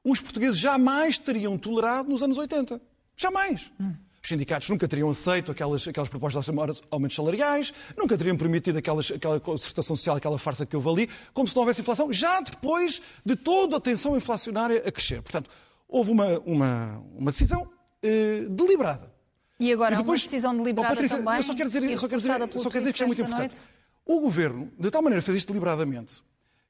os 0.04 0.20
portugueses 0.20 0.58
jamais 0.58 1.18
teriam 1.18 1.56
tolerado 1.56 2.06
nos 2.10 2.22
anos 2.22 2.36
80. 2.36 2.78
Jamais. 3.16 3.72
Hum. 3.80 3.94
Os 4.22 4.28
sindicatos 4.28 4.68
nunca 4.68 4.86
teriam 4.86 5.08
aceito 5.08 5.50
aquelas, 5.50 5.88
aquelas 5.88 6.08
propostas 6.10 6.44
de 6.44 6.52
aumentos 6.90 7.16
salariais, 7.16 7.72
nunca 7.96 8.18
teriam 8.18 8.36
permitido 8.36 8.76
aquelas, 8.76 9.10
aquela 9.10 9.40
concertação 9.40 9.96
social, 9.96 10.16
aquela 10.16 10.38
farsa 10.38 10.66
que 10.66 10.76
houve 10.76 10.88
ali, 10.88 11.10
como 11.32 11.48
se 11.48 11.56
não 11.56 11.62
houvesse 11.62 11.80
inflação, 11.80 12.12
já 12.12 12.40
depois 12.40 13.00
de 13.24 13.34
toda 13.34 13.78
a 13.78 13.80
tensão 13.80 14.16
inflacionária 14.16 14.82
a 14.86 14.92
crescer. 14.92 15.22
Portanto, 15.22 15.50
houve 15.88 16.10
uma, 16.10 16.38
uma, 16.40 17.04
uma 17.16 17.30
decisão 17.30 17.70
eh, 18.02 18.44
deliberada. 18.50 19.12
E 19.58 19.72
agora, 19.72 19.94
e 19.94 19.98
depois, 19.98 20.22
uma 20.22 20.26
decisão 20.26 20.56
deliberada 20.56 20.92
oh, 20.92 20.96
Patrícia, 20.96 21.16
também? 21.18 21.36
Eu 21.36 21.42
só 21.42 21.54
quero 21.54 21.68
dizer, 21.70 21.98
só 21.98 22.08
quero 22.08 22.20
dizer, 22.20 22.58
só 22.58 22.70
quero 22.70 22.84
dizer 22.84 22.92
que 22.92 23.02
é 23.02 23.06
muito 23.06 23.22
importante. 23.22 23.54
Noite? 23.54 23.70
O 24.06 24.20
Governo, 24.20 24.72
de 24.78 24.90
tal 24.90 25.02
maneira, 25.02 25.22
fez 25.22 25.38
isto 25.38 25.48
deliberadamente, 25.48 26.22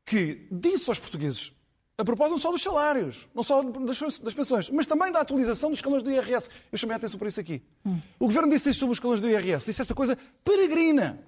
que 0.05 0.47
disse 0.51 0.89
aos 0.89 0.99
portugueses 0.99 1.53
a 2.01 2.05
propósito 2.05 2.33
não 2.33 2.39
só 2.39 2.51
dos 2.51 2.63
salários, 2.63 3.29
não 3.35 3.43
só 3.43 3.63
das, 3.63 4.35
pensões, 4.35 4.71
mas 4.71 4.87
também 4.87 5.13
da 5.13 5.21
atualização 5.21 5.69
dos 5.69 5.81
escalões 5.81 6.03
do 6.03 6.11
IRS. 6.11 6.49
Eu 6.73 6.79
chamei 6.79 6.95
a 6.95 6.97
atenção 6.97 7.19
para 7.19 7.29
isso 7.29 7.39
aqui. 7.39 7.63
Hum. 7.85 8.01
O 8.19 8.25
Governo 8.25 8.49
disse 8.49 8.71
isto 8.71 8.81
sobre 8.81 8.93
os 8.93 8.97
escalões 8.97 9.21
do 9.21 9.29
IRS, 9.29 9.67
disse 9.67 9.83
esta 9.83 9.95
coisa 9.95 10.17
peregrina. 10.43 11.23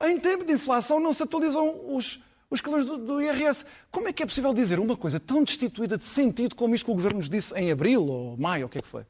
Em 0.00 0.18
tempo 0.20 0.44
de 0.44 0.52
inflação 0.52 1.00
não 1.00 1.12
se 1.12 1.24
atualizam 1.24 1.94
os, 1.94 2.20
os 2.48 2.58
escalões 2.58 2.84
do, 2.84 2.96
do, 2.96 3.20
IRS. 3.20 3.64
Como 3.90 4.06
é 4.06 4.12
que 4.12 4.22
é 4.22 4.26
possível 4.26 4.54
dizer 4.54 4.78
uma 4.78 4.96
coisa 4.96 5.18
tão 5.18 5.42
destituída 5.42 5.98
de 5.98 6.04
sentido 6.04 6.54
como 6.54 6.76
isto 6.76 6.84
que 6.84 6.92
o 6.92 6.94
Governo 6.94 7.18
nos 7.18 7.28
disse 7.28 7.52
em 7.54 7.72
abril 7.72 8.06
ou 8.06 8.36
maio, 8.36 8.66
o 8.66 8.68
que 8.68 8.78
é 8.78 8.82
que 8.82 8.88
foi? 8.88 9.04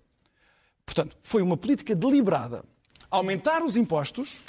Portanto, 0.86 1.18
foi 1.20 1.42
uma 1.42 1.56
política 1.56 1.94
deliberada. 1.94 2.64
Aumentar 3.10 3.62
os 3.62 3.76
impostos, 3.76 4.40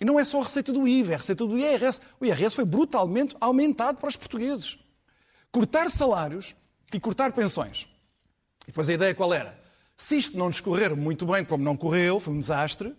e 0.00 0.06
não 0.06 0.18
é 0.18 0.24
só 0.24 0.40
a 0.40 0.44
receita 0.44 0.72
do 0.72 0.88
IVA, 0.88 1.12
é 1.12 1.14
a 1.16 1.18
receita 1.18 1.44
do 1.44 1.58
IRS. 1.58 2.00
O 2.18 2.24
IRS 2.24 2.56
foi 2.56 2.64
brutalmente 2.64 3.36
aumentado 3.38 3.98
para 3.98 4.08
os 4.08 4.16
portugueses 4.16 4.78
cortar 5.56 5.90
salários 5.90 6.54
e 6.92 7.00
cortar 7.00 7.32
pensões. 7.32 7.88
E 8.64 8.66
depois 8.66 8.90
a 8.90 8.92
ideia 8.92 9.14
qual 9.14 9.32
era? 9.32 9.58
Se 9.96 10.18
isto 10.18 10.36
não 10.36 10.48
nos 10.48 10.60
correr 10.60 10.94
muito 10.94 11.24
bem, 11.24 11.42
como 11.46 11.64
não 11.64 11.74
correu, 11.74 12.20
foi 12.20 12.34
um 12.34 12.38
desastre, 12.38 12.94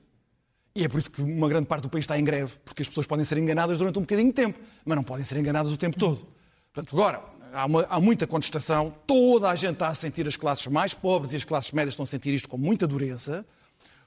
e 0.74 0.84
é 0.84 0.90
por 0.90 0.98
isso 0.98 1.12
que 1.12 1.22
uma 1.22 1.48
grande 1.48 1.68
parte 1.68 1.84
do 1.84 1.90
país 1.90 2.04
está 2.04 2.18
em 2.18 2.24
greve, 2.24 2.54
porque 2.66 2.82
as 2.82 2.88
pessoas 2.88 3.06
podem 3.06 3.24
ser 3.24 3.38
enganadas 3.38 3.78
durante 3.78 4.00
um 4.00 4.02
bocadinho 4.02 4.30
de 4.30 4.34
tempo, 4.34 4.60
mas 4.84 4.96
não 4.96 5.04
podem 5.04 5.24
ser 5.24 5.38
enganadas 5.38 5.72
o 5.72 5.78
tempo 5.78 6.00
todo. 6.00 6.28
Portanto, 6.74 6.96
agora, 6.96 7.24
há, 7.54 7.66
uma, 7.68 7.86
há, 7.88 8.00
muita 8.00 8.26
contestação, 8.26 8.92
toda 9.06 9.52
a 9.52 9.56
gente 9.56 9.74
está 9.74 9.90
a 9.90 9.94
sentir 9.94 10.28
as 10.28 10.36
classes 10.36 10.66
mais 10.66 10.96
pobres 10.96 11.34
e 11.34 11.36
as 11.36 11.44
classes 11.44 11.72
médias 11.72 11.94
estão 11.94 12.06
a 12.06 12.08
sentir 12.08 12.34
isto 12.34 12.50
com 12.50 12.58
muita 12.58 12.88
dureza. 12.88 13.46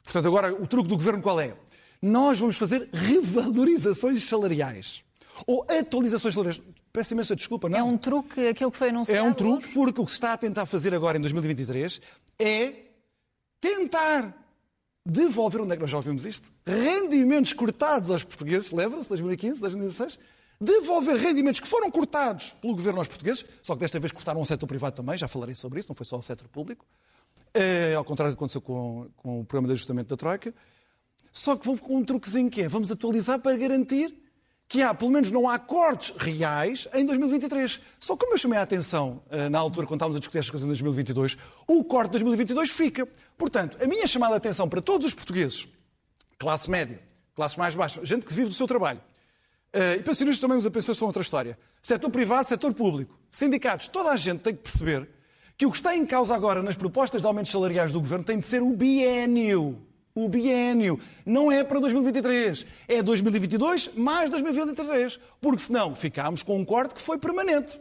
Portanto, 0.02 0.26
agora 0.26 0.52
o 0.52 0.66
truque 0.66 0.88
do 0.88 0.96
governo 0.96 1.22
qual 1.22 1.38
é? 1.38 1.54
Nós 2.02 2.40
vamos 2.40 2.56
fazer 2.56 2.88
revalorizações 2.92 4.24
salariais 4.24 5.04
ou 5.46 5.64
atualizações 5.70 6.34
salariais. 6.34 6.60
Peço 6.92 7.14
imensa 7.14 7.36
desculpa, 7.36 7.68
não. 7.68 7.78
É 7.78 7.82
um 7.82 7.96
truque 7.96 8.48
aquilo 8.48 8.70
que 8.70 8.76
foi 8.76 8.88
anunciado? 8.88 9.18
É 9.18 9.22
um 9.22 9.32
truque 9.32 9.72
porque 9.72 10.00
o 10.00 10.04
que 10.04 10.10
se 10.10 10.16
está 10.16 10.32
a 10.32 10.36
tentar 10.36 10.66
fazer 10.66 10.94
agora 10.94 11.18
em 11.18 11.20
2023 11.20 12.00
é 12.38 12.74
tentar 13.60 14.34
devolver, 15.06 15.60
onde 15.60 15.72
é 15.72 15.76
que 15.76 15.82
nós 15.82 15.90
já 15.90 15.96
ouvimos 15.96 16.26
isto? 16.26 16.52
Rendimentos 16.66 17.52
cortados 17.52 18.10
aos 18.10 18.24
portugueses, 18.24 18.72
lembram-se, 18.72 19.08
2015, 19.08 19.60
2016? 19.60 20.18
Devolver 20.60 21.16
rendimentos 21.16 21.60
que 21.60 21.66
foram 21.66 21.90
cortados 21.90 22.52
pelo 22.60 22.74
governo 22.74 22.98
aos 22.98 23.08
portugueses, 23.08 23.44
só 23.62 23.74
que 23.74 23.80
desta 23.80 23.98
vez 23.98 24.12
cortaram 24.12 24.40
o 24.40 24.46
setor 24.46 24.66
privado 24.66 24.96
também, 24.96 25.16
já 25.16 25.26
falarei 25.26 25.54
sobre 25.54 25.80
isso, 25.80 25.88
não 25.88 25.96
foi 25.96 26.04
só 26.04 26.18
o 26.18 26.22
setor 26.22 26.48
público, 26.48 26.84
é, 27.54 27.94
ao 27.94 28.04
contrário 28.04 28.34
do 28.34 28.36
que 28.36 28.40
aconteceu 28.40 28.60
com, 28.60 29.08
com 29.16 29.40
o 29.40 29.44
programa 29.44 29.68
de 29.68 29.72
ajustamento 29.72 30.08
da 30.08 30.16
Troika. 30.16 30.54
Só 31.32 31.56
que 31.56 31.64
vão 31.64 31.76
com 31.76 31.96
um 31.96 32.04
truquezinho 32.04 32.50
que 32.50 32.62
é, 32.62 32.68
vamos 32.68 32.90
atualizar 32.90 33.38
para 33.40 33.56
garantir 33.56 34.14
que 34.70 34.82
há, 34.82 34.94
pelo 34.94 35.10
menos 35.10 35.32
não 35.32 35.48
há 35.48 35.58
cortes 35.58 36.14
reais 36.16 36.86
em 36.94 37.04
2023. 37.04 37.80
Só 37.98 38.16
como 38.16 38.34
eu 38.34 38.38
chamei 38.38 38.56
a 38.56 38.62
atenção 38.62 39.20
eh, 39.28 39.48
na 39.48 39.58
altura, 39.58 39.84
quando 39.84 39.98
estávamos 39.98 40.16
a 40.16 40.20
discutir 40.20 40.38
estas 40.38 40.50
coisas 40.52 40.64
em 40.64 40.68
2022, 40.68 41.36
o 41.66 41.82
corte 41.82 42.12
de 42.12 42.12
2022 42.12 42.70
fica. 42.70 43.08
Portanto, 43.36 43.76
a 43.82 43.86
minha 43.88 44.06
chamada 44.06 44.34
de 44.34 44.36
atenção 44.36 44.68
para 44.68 44.80
todos 44.80 45.08
os 45.08 45.12
portugueses, 45.12 45.66
classe 46.38 46.70
média, 46.70 47.02
classe 47.34 47.58
mais 47.58 47.74
baixa, 47.74 48.04
gente 48.04 48.24
que 48.24 48.32
vive 48.32 48.48
do 48.48 48.54
seu 48.54 48.68
trabalho, 48.68 49.00
eh, 49.72 49.96
e 49.96 50.02
pensionistas 50.04 50.40
também, 50.40 50.56
os 50.56 50.62
pensionistas 50.62 50.98
são 50.98 51.08
outra 51.08 51.22
história, 51.22 51.58
setor 51.82 52.08
privado, 52.08 52.46
setor 52.46 52.72
público, 52.72 53.18
sindicatos, 53.28 53.88
toda 53.88 54.10
a 54.10 54.16
gente 54.16 54.38
tem 54.38 54.54
que 54.54 54.62
perceber 54.62 55.08
que 55.58 55.66
o 55.66 55.72
que 55.72 55.78
está 55.78 55.96
em 55.96 56.06
causa 56.06 56.32
agora 56.32 56.62
nas 56.62 56.76
propostas 56.76 57.22
de 57.22 57.26
aumentos 57.26 57.50
salariais 57.50 57.92
do 57.92 57.98
governo 57.98 58.24
tem 58.24 58.38
de 58.38 58.46
ser 58.46 58.62
o 58.62 58.70
biénio 58.70 59.89
o 60.14 60.28
biênio. 60.28 60.98
Não 61.24 61.50
é 61.50 61.62
para 61.64 61.80
2023. 61.80 62.66
É 62.88 63.02
2022 63.02 63.94
mais 63.94 64.30
2023. 64.30 65.18
Porque 65.40 65.62
senão 65.62 65.94
ficámos 65.94 66.42
com 66.42 66.58
um 66.58 66.64
corte 66.64 66.94
que 66.94 67.00
foi 67.00 67.18
permanente. 67.18 67.80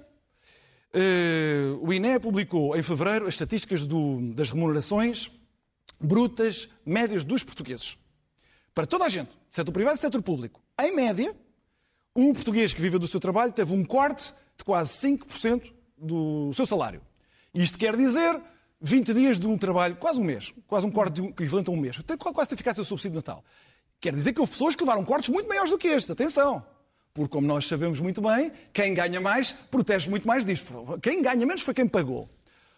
Uh, 0.93 1.77
o 1.81 1.93
INE 1.93 2.19
publicou 2.19 2.75
em 2.75 2.81
fevereiro 2.81 3.27
as 3.27 3.35
estatísticas 3.35 3.85
do, 3.85 4.31
das 4.33 4.49
remunerações 4.49 5.31
brutas 5.99 6.67
médias 6.85 7.23
dos 7.23 7.43
portugueses. 7.43 7.95
Para 8.73 8.87
toda 8.87 9.05
a 9.05 9.09
gente, 9.09 9.37
setor 9.51 9.71
privado 9.71 9.97
e 9.97 9.99
setor 9.99 10.21
público. 10.23 10.61
Em 10.79 10.95
média, 10.95 11.35
um 12.15 12.33
português 12.33 12.73
que 12.73 12.81
vive 12.81 12.97
do 12.97 13.07
seu 13.07 13.19
trabalho 13.19 13.51
teve 13.51 13.73
um 13.73 13.83
corte 13.83 14.33
de 14.57 14.63
quase 14.63 14.93
5% 15.07 15.71
do 15.97 16.51
seu 16.53 16.65
salário. 16.65 17.01
Isto 17.53 17.77
quer 17.77 17.95
dizer 17.95 18.41
20 18.81 19.13
dias 19.13 19.39
de 19.39 19.47
um 19.47 19.57
trabalho, 19.57 19.95
quase 19.97 20.19
um 20.19 20.23
mês, 20.23 20.53
quase 20.67 20.85
um 20.85 20.91
corte 20.91 21.21
equivalente 21.21 21.69
a 21.69 21.73
um 21.73 21.77
mês, 21.77 22.01
tem 22.03 22.17
quase 22.17 22.49
ter 22.49 22.55
ficado 22.55 22.75
seu 22.75 22.85
subsídio 22.85 23.11
de 23.11 23.17
Natal. 23.17 23.43
Quer 23.99 24.13
dizer 24.13 24.31
que 24.31 24.39
houve 24.39 24.51
pessoas 24.51 24.75
que 24.75 24.83
levaram 24.83 25.03
cortes 25.03 25.29
muito 25.29 25.49
maiores 25.49 25.69
do 25.69 25.77
que 25.77 25.89
este, 25.89 26.11
atenção. 26.11 26.65
Porque, 27.13 27.31
como 27.31 27.45
nós 27.45 27.67
sabemos 27.67 27.99
muito 27.99 28.21
bem, 28.21 28.51
quem 28.71 28.93
ganha 28.93 29.19
mais 29.19 29.51
protege 29.51 30.09
muito 30.09 30.25
mais 30.25 30.45
disto. 30.45 30.73
Quem 31.01 31.21
ganha 31.21 31.45
menos 31.45 31.61
foi 31.61 31.73
quem 31.73 31.87
pagou. 31.87 32.29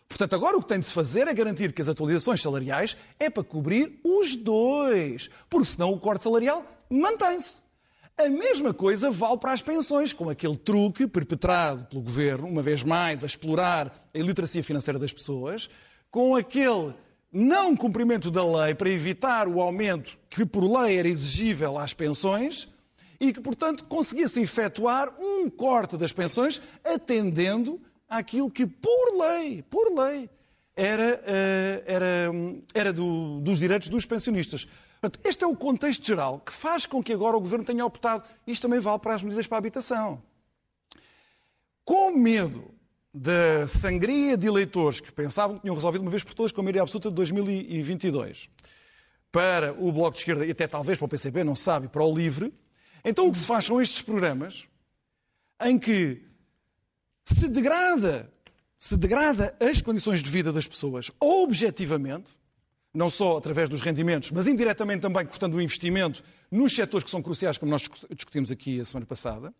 Portanto, 0.10 0.34
agora 0.34 0.58
o 0.58 0.62
que 0.62 0.68
tem 0.68 0.80
de 0.80 0.86
se 0.86 0.94
fazer 0.94 1.28
é 1.28 1.34
garantir 1.34 1.72
que 1.72 1.82
as 1.82 1.88
atualizações 1.88 2.42
salariais 2.42 2.98
é 3.20 3.30
para 3.30 3.44
cobrir 3.44 4.00
os 4.04 4.36
dois. 4.36 5.30
Porque 5.50 5.68
senão 5.68 5.92
o 5.92 6.00
corte 6.00 6.24
salarial 6.24 6.66
mantém-se. 6.90 7.62
A 8.18 8.28
mesma 8.30 8.74
coisa 8.74 9.10
vale 9.10 9.38
para 9.38 9.54
as 9.54 9.62
pensões, 9.62 10.12
com 10.12 10.30
aquele 10.30 10.58
truque 10.58 11.08
perpetrado 11.08 11.86
pelo 11.86 12.02
governo, 12.02 12.48
uma 12.48 12.62
vez 12.62 12.84
mais, 12.84 13.24
a 13.24 13.28
explorar 13.28 14.10
a 14.14 14.18
iliteracia 14.18 14.64
financeira 14.64 15.00
das 15.00 15.14
pessoas, 15.14 15.70
com 16.12 16.36
aquele 16.36 16.94
não 17.32 17.76
cumprimento 17.76 18.30
da 18.30 18.46
lei 18.46 18.76
para 18.76 18.90
evitar 18.90 19.48
o 19.48 19.62
aumento 19.62 20.20
que 20.30 20.46
por 20.46 20.64
lei 20.64 21.00
era 21.00 21.08
exigível 21.08 21.80
às 21.80 21.94
pensões 21.94 22.68
e 23.20 23.32
que, 23.32 23.40
portanto, 23.40 23.86
conseguia-se 23.86 24.42
efetuar 24.42 25.14
um 25.18 25.50
corte 25.50 25.96
das 25.96 26.12
pensões 26.12 26.62
atendendo 26.84 27.80
àquilo 28.10 28.52
que, 28.52 28.68
por 28.68 29.18
lei, 29.18 29.64
por 29.64 29.88
lei, 29.96 30.30
era, 30.76 31.24
eh, 31.26 31.84
era, 31.86 32.32
era 32.74 32.92
do, 32.92 33.40
dos 33.40 33.60
direitos 33.60 33.88
dos 33.88 34.06
pensionistas. 34.06 34.68
Portanto, 35.00 35.20
este 35.26 35.44
é 35.44 35.48
o 35.48 35.56
contexto 35.56 36.06
geral 36.06 36.40
que 36.40 36.52
faz 36.52 36.86
com 36.86 37.02
que 37.02 37.14
agora 37.14 37.38
o 37.38 37.40
Governo 37.40 37.64
tenha 37.64 37.86
optado. 37.86 38.24
Isto 38.46 38.64
também 38.64 38.80
vale 38.80 39.00
para 39.00 39.14
as 39.14 39.24
medidas 39.24 39.48
para 39.48 39.58
a 39.58 39.60
habitação. 39.60 40.22
Com 41.86 42.12
medo 42.12 42.74
da 43.14 43.68
sangria 43.68 44.38
de 44.38 44.48
eleitores 44.48 45.00
que 45.00 45.12
pensavam 45.12 45.58
que 45.58 45.64
tinham 45.64 45.76
resolvido 45.76 46.02
uma 46.02 46.12
vez 46.12 46.24
por 46.24 46.34
todas 46.34 46.52
com 46.52 46.62
a 46.62 46.64
maioria 46.64 46.82
absoluta 46.82 47.10
de 47.10 47.16
2022. 47.16 48.50
para 49.32 49.74
o 49.74 49.92
Bloco 49.92 50.12
de 50.12 50.20
Esquerda 50.20 50.46
e 50.46 50.52
até 50.52 50.68
talvez 50.68 50.98
para 50.98 51.06
o 51.06 51.10
PCP, 51.10 51.44
não 51.44 51.56
se 51.56 51.64
sabe, 51.64 51.88
para 51.88 52.04
o 52.04 52.14
LIVRE, 52.14 52.54
então 53.04 53.28
o 53.28 53.32
que 53.32 53.38
se 53.38 53.46
faz 53.46 53.66
são 53.66 53.82
estes 53.82 54.02
programas 54.02 54.68
em 55.62 55.80
que 55.80 56.22
se 57.24 57.48
degrada, 57.48 58.32
se 58.78 58.98
degrada 58.98 59.56
as 59.60 59.82
condições 59.82 60.22
de 60.22 60.30
vida 60.30 60.52
das 60.52 60.68
pessoas 60.68 61.12
objetivamente, 61.20 62.32
não 62.94 63.10
só 63.10 63.38
através 63.38 63.70
dos 63.70 63.80
rendimentos, 63.80 64.32
mas 64.32 64.48
indiretamente 64.48 65.02
também 65.02 65.26
cortando 65.26 65.54
o 65.54 65.62
investimento 65.62 66.22
nos 66.52 66.76
setores 66.76 67.06
que 67.06 67.10
são 67.10 67.22
cruciais, 67.22 67.58
como 67.58 67.72
nós 67.72 67.84
discutimos 68.14 68.52
aqui 68.52 68.82
a 68.82 68.86
semana 68.86 69.06
passada. 69.06 69.54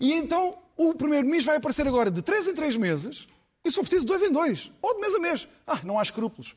E 0.00 0.12
então 0.12 0.58
o 0.76 0.94
Primeiro-Ministro 0.94 1.46
vai 1.46 1.56
aparecer 1.56 1.86
agora 1.86 2.10
de 2.10 2.22
três 2.22 2.46
em 2.46 2.54
três 2.54 2.76
meses, 2.76 3.28
e 3.64 3.70
for 3.70 3.80
preciso, 3.80 4.06
dois 4.06 4.22
em 4.22 4.30
dois, 4.30 4.70
ou 4.80 4.94
de 4.94 5.00
mês 5.00 5.14
a 5.14 5.18
mês. 5.18 5.48
Ah, 5.66 5.80
não 5.84 5.98
há 5.98 6.02
escrúpulos 6.02 6.54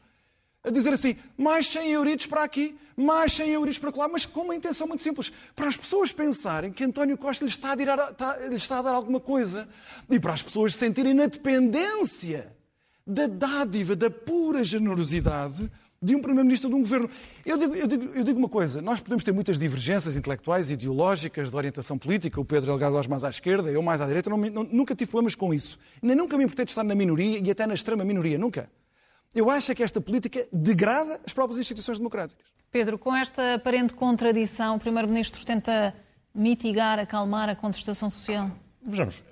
a 0.63 0.69
dizer 0.69 0.93
assim, 0.93 1.15
mais 1.37 1.67
100 1.67 1.91
euritos 1.91 2.25
para 2.27 2.43
aqui, 2.43 2.77
mais 2.95 3.33
100 3.33 3.49
euritos 3.49 3.79
para 3.79 3.91
lá, 3.95 4.07
mas 4.07 4.25
com 4.25 4.41
uma 4.41 4.55
intenção 4.55 4.87
muito 4.87 5.01
simples. 5.01 5.31
Para 5.55 5.67
as 5.67 5.75
pessoas 5.75 6.11
pensarem 6.11 6.71
que 6.71 6.83
António 6.83 7.17
Costa 7.17 7.43
lhe 7.43 7.49
está 7.49 7.71
a, 7.71 7.75
dar, 7.75 8.11
está, 8.11 8.37
lhe 8.37 8.55
está 8.55 8.79
a 8.79 8.81
dar 8.83 8.91
alguma 8.91 9.19
coisa. 9.19 9.67
E 10.09 10.19
para 10.19 10.33
as 10.33 10.43
pessoas 10.43 10.75
sentirem 10.75 11.13
na 11.13 11.25
dependência 11.25 12.55
da 13.05 13.25
dádiva, 13.25 13.95
da 13.95 14.11
pura 14.11 14.63
generosidade 14.63 15.71
de 16.03 16.15
um 16.15 16.21
Primeiro-Ministro 16.21 16.67
de 16.67 16.75
um 16.75 16.79
governo. 16.79 17.09
Eu 17.45 17.57
digo, 17.57 17.75
eu, 17.75 17.87
digo, 17.87 18.03
eu 18.15 18.23
digo, 18.23 18.39
uma 18.39 18.49
coisa: 18.49 18.81
nós 18.81 18.99
podemos 18.99 19.23
ter 19.23 19.31
muitas 19.31 19.59
divergências 19.59 20.15
intelectuais, 20.15 20.71
ideológicas, 20.71 21.51
de 21.51 21.55
orientação 21.55 21.97
política, 21.97 22.41
o 22.41 22.45
Pedro 22.45 22.67
Delgado 22.67 23.07
mais 23.07 23.23
à 23.23 23.29
esquerda, 23.29 23.69
eu 23.69 23.83
mais 23.83 24.01
à 24.01 24.07
direita, 24.07 24.29
não, 24.29 24.37
não, 24.37 24.63
nunca 24.63 24.95
tive 24.95 25.11
problemas 25.11 25.35
com 25.35 25.53
isso. 25.53 25.77
Nem 26.01 26.15
nunca 26.15 26.37
me 26.37 26.43
importei 26.43 26.65
de 26.65 26.71
estar 26.71 26.83
na 26.83 26.95
minoria 26.95 27.39
e 27.43 27.51
até 27.51 27.67
na 27.67 27.75
extrema 27.75 28.03
minoria, 28.03 28.37
nunca. 28.37 28.67
Eu 29.33 29.49
acho 29.49 29.73
que 29.75 29.83
esta 29.83 30.01
política 30.01 30.47
degrada 30.51 31.21
as 31.25 31.33
próprias 31.33 31.59
instituições 31.59 31.99
democráticas. 31.99 32.45
Pedro, 32.71 32.97
com 32.97 33.15
esta 33.15 33.55
aparente 33.55 33.93
contradição, 33.93 34.77
o 34.77 34.79
Primeiro-Ministro 34.79 35.45
tenta 35.45 35.93
mitigar, 36.33 36.97
acalmar 36.99 37.47
a 37.47 37.55
contestação 37.55 38.09
social? 38.09 38.49
Vejamos, 38.81 39.23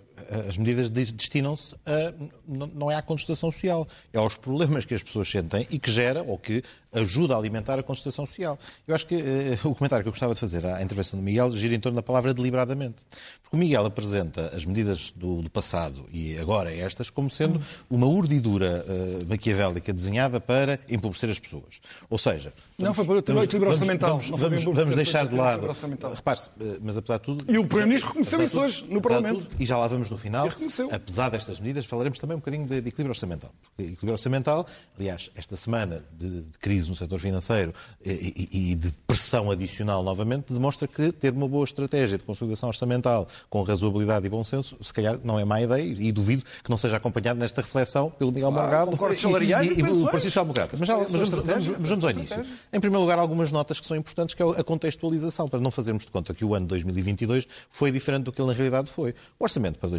as 0.48 0.58
medidas 0.58 0.90
destinam-se 0.90 1.76
a. 1.86 2.14
não 2.48 2.92
é 2.92 2.96
à 2.96 3.02
contestação 3.02 3.52
social, 3.52 3.88
é 4.14 4.18
aos 4.18 4.36
problemas 4.36 4.86
que 4.86 4.94
as 4.94 5.04
pessoas 5.04 5.30
sentem 5.30 5.68
e 5.70 5.80
que 5.80 5.92
gera 5.92 6.24
ou 6.24 6.38
que 6.38 6.64
ajuda 6.92 7.36
a 7.36 7.38
alimentar 7.38 7.78
a 7.78 7.84
contestação 7.84 8.26
social. 8.26 8.58
Eu 8.88 8.96
acho 8.96 9.06
que 9.06 9.16
uh, 9.16 9.68
o 9.70 9.76
comentário 9.76 10.04
que 10.04 10.08
eu 10.08 10.12
gostava 10.12 10.34
de 10.34 10.40
fazer 10.40 10.66
à 10.66 10.82
intervenção 10.82 11.20
do 11.20 11.24
Miguel 11.24 11.52
gira 11.52 11.76
em 11.76 11.80
torno 11.80 11.96
da 11.96 12.02
palavra 12.02 12.34
deliberadamente. 12.34 12.98
Porque 13.44 13.56
o 13.56 13.60
Miguel 13.60 13.86
apresenta 13.86 14.52
as 14.56 14.66
medidas 14.66 15.12
do, 15.16 15.42
do 15.42 15.50
passado 15.50 16.06
e 16.12 16.38
agora 16.38 16.74
estas 16.74 17.10
como 17.10 17.30
sendo 17.30 17.62
uma 17.90 18.08
urdidura 18.08 18.86
uh, 18.88 19.26
maquiavélica 19.28 19.94
desenhada 19.94 20.40
para 20.40 20.80
empobrecer 20.90 21.30
as 21.30 21.40
pessoas. 21.40 21.80
Ou 22.10 22.18
seja, 22.18 22.54
não 22.78 22.94
foi 22.94 23.06
para 23.06 23.14
o 23.14 23.44
equilíbrio 23.44 23.72
orçamental. 23.72 24.20
Vamos, 24.20 24.42
vamos, 24.42 24.64
vamos 24.64 24.96
deixar 24.96 25.28
de 25.28 25.36
lado. 25.36 25.68
Repare-se, 26.16 26.50
mas 26.82 26.98
apesar 26.98 27.18
de 27.18 27.24
tudo. 27.24 27.46
E 27.48 27.58
o 27.58 27.66
Primeiro-Ministro 27.66 28.10
reconheceu 28.10 28.44
isso 28.44 28.62
hoje 28.62 28.86
no 28.90 29.02
Parlamento. 29.02 29.46
Tudo, 29.46 29.62
e 29.62 29.66
já 29.66 29.78
lá 29.78 29.88
vamos 29.88 30.09
no 30.10 30.18
final. 30.18 30.48
Apesar 30.92 31.30
destas 31.30 31.60
medidas, 31.60 31.86
falaremos 31.86 32.20
também 32.20 32.36
um 32.36 32.40
bocadinho 32.40 32.66
de, 32.66 32.82
de 32.82 32.90
equilíbrio 32.90 33.10
orçamental. 33.10 33.52
Porque 33.62 33.84
equilíbrio 33.84 34.14
orçamental, 34.14 34.66
aliás, 34.98 35.30
esta 35.36 35.56
semana 35.56 36.04
de, 36.18 36.42
de 36.42 36.58
crise 36.60 36.90
no 36.90 36.96
setor 36.96 37.20
financeiro 37.20 37.74
e, 38.04 38.50
e, 38.52 38.72
e, 38.72 38.76
de 38.76 38.92
pressão 39.08 39.52
adicional 39.52 40.04
novamente, 40.04 40.54
demonstra 40.54 40.88
que 40.88 41.12
ter 41.12 41.34
uma 41.34 41.48
boa 41.48 41.64
estratégia 41.64 42.18
de 42.18 42.24
consolidação 42.24 42.70
orçamental 42.70 43.28
com 43.50 43.64
razoabilidade 43.64 44.26
e 44.26 44.30
bom 44.30 44.44
senso, 44.44 44.78
se 44.82 44.94
calhar 44.94 45.20
não 45.24 45.40
é 45.40 45.46
má 45.46 45.62
ideia 45.62 45.82
e 45.84 46.12
duvido 46.12 46.44
que 46.64 46.70
não 46.70 46.78
seja 46.78 46.98
acompanhado 46.98 47.40
nesta 47.40 47.62
reflexão 47.62 48.10
pelo 48.10 48.32
Miguel 48.32 48.50
ah, 48.50 48.52
Morgado 48.52 48.92
e, 48.92 49.46
e, 49.46 49.80
e, 49.80 49.84
o 49.84 50.04
Partido 50.04 50.22
Social 50.22 50.46
Democrata. 50.46 50.78
Mas, 50.78 50.88
já, 50.88 50.98
mas 50.98 51.12
vamos, 51.12 51.30
vamos, 51.30 51.66
vamos 51.66 52.04
ao 52.04 52.12
início. 52.12 52.46
Em 52.72 52.80
primeiro 52.80 53.02
lugar, 53.02 53.20
algumas 53.20 53.52
notas 53.52 53.80
que 53.80 53.88
são 53.88 53.98
importantes, 53.98 54.36
que 54.36 54.42
é 54.42 54.46
a 54.46 54.64
contextualização, 54.64 55.48
para 55.48 55.60
não 55.60 55.72
fazermos 55.72 56.06
de 56.06 56.12
conta 56.12 56.34
que 56.34 56.44
o 56.46 56.56
ano 56.56 56.66
2022 56.68 57.48
foi 57.70 57.92
diferente 57.92 58.24
do 58.24 58.32
que 58.32 58.42
ele 58.42 58.50
na 58.50 58.54
realidade 58.54 58.90
foi. 58.90 59.14
O 59.40 59.44
orçamento 59.44 59.80
para 59.80 59.90
2022 59.90 59.99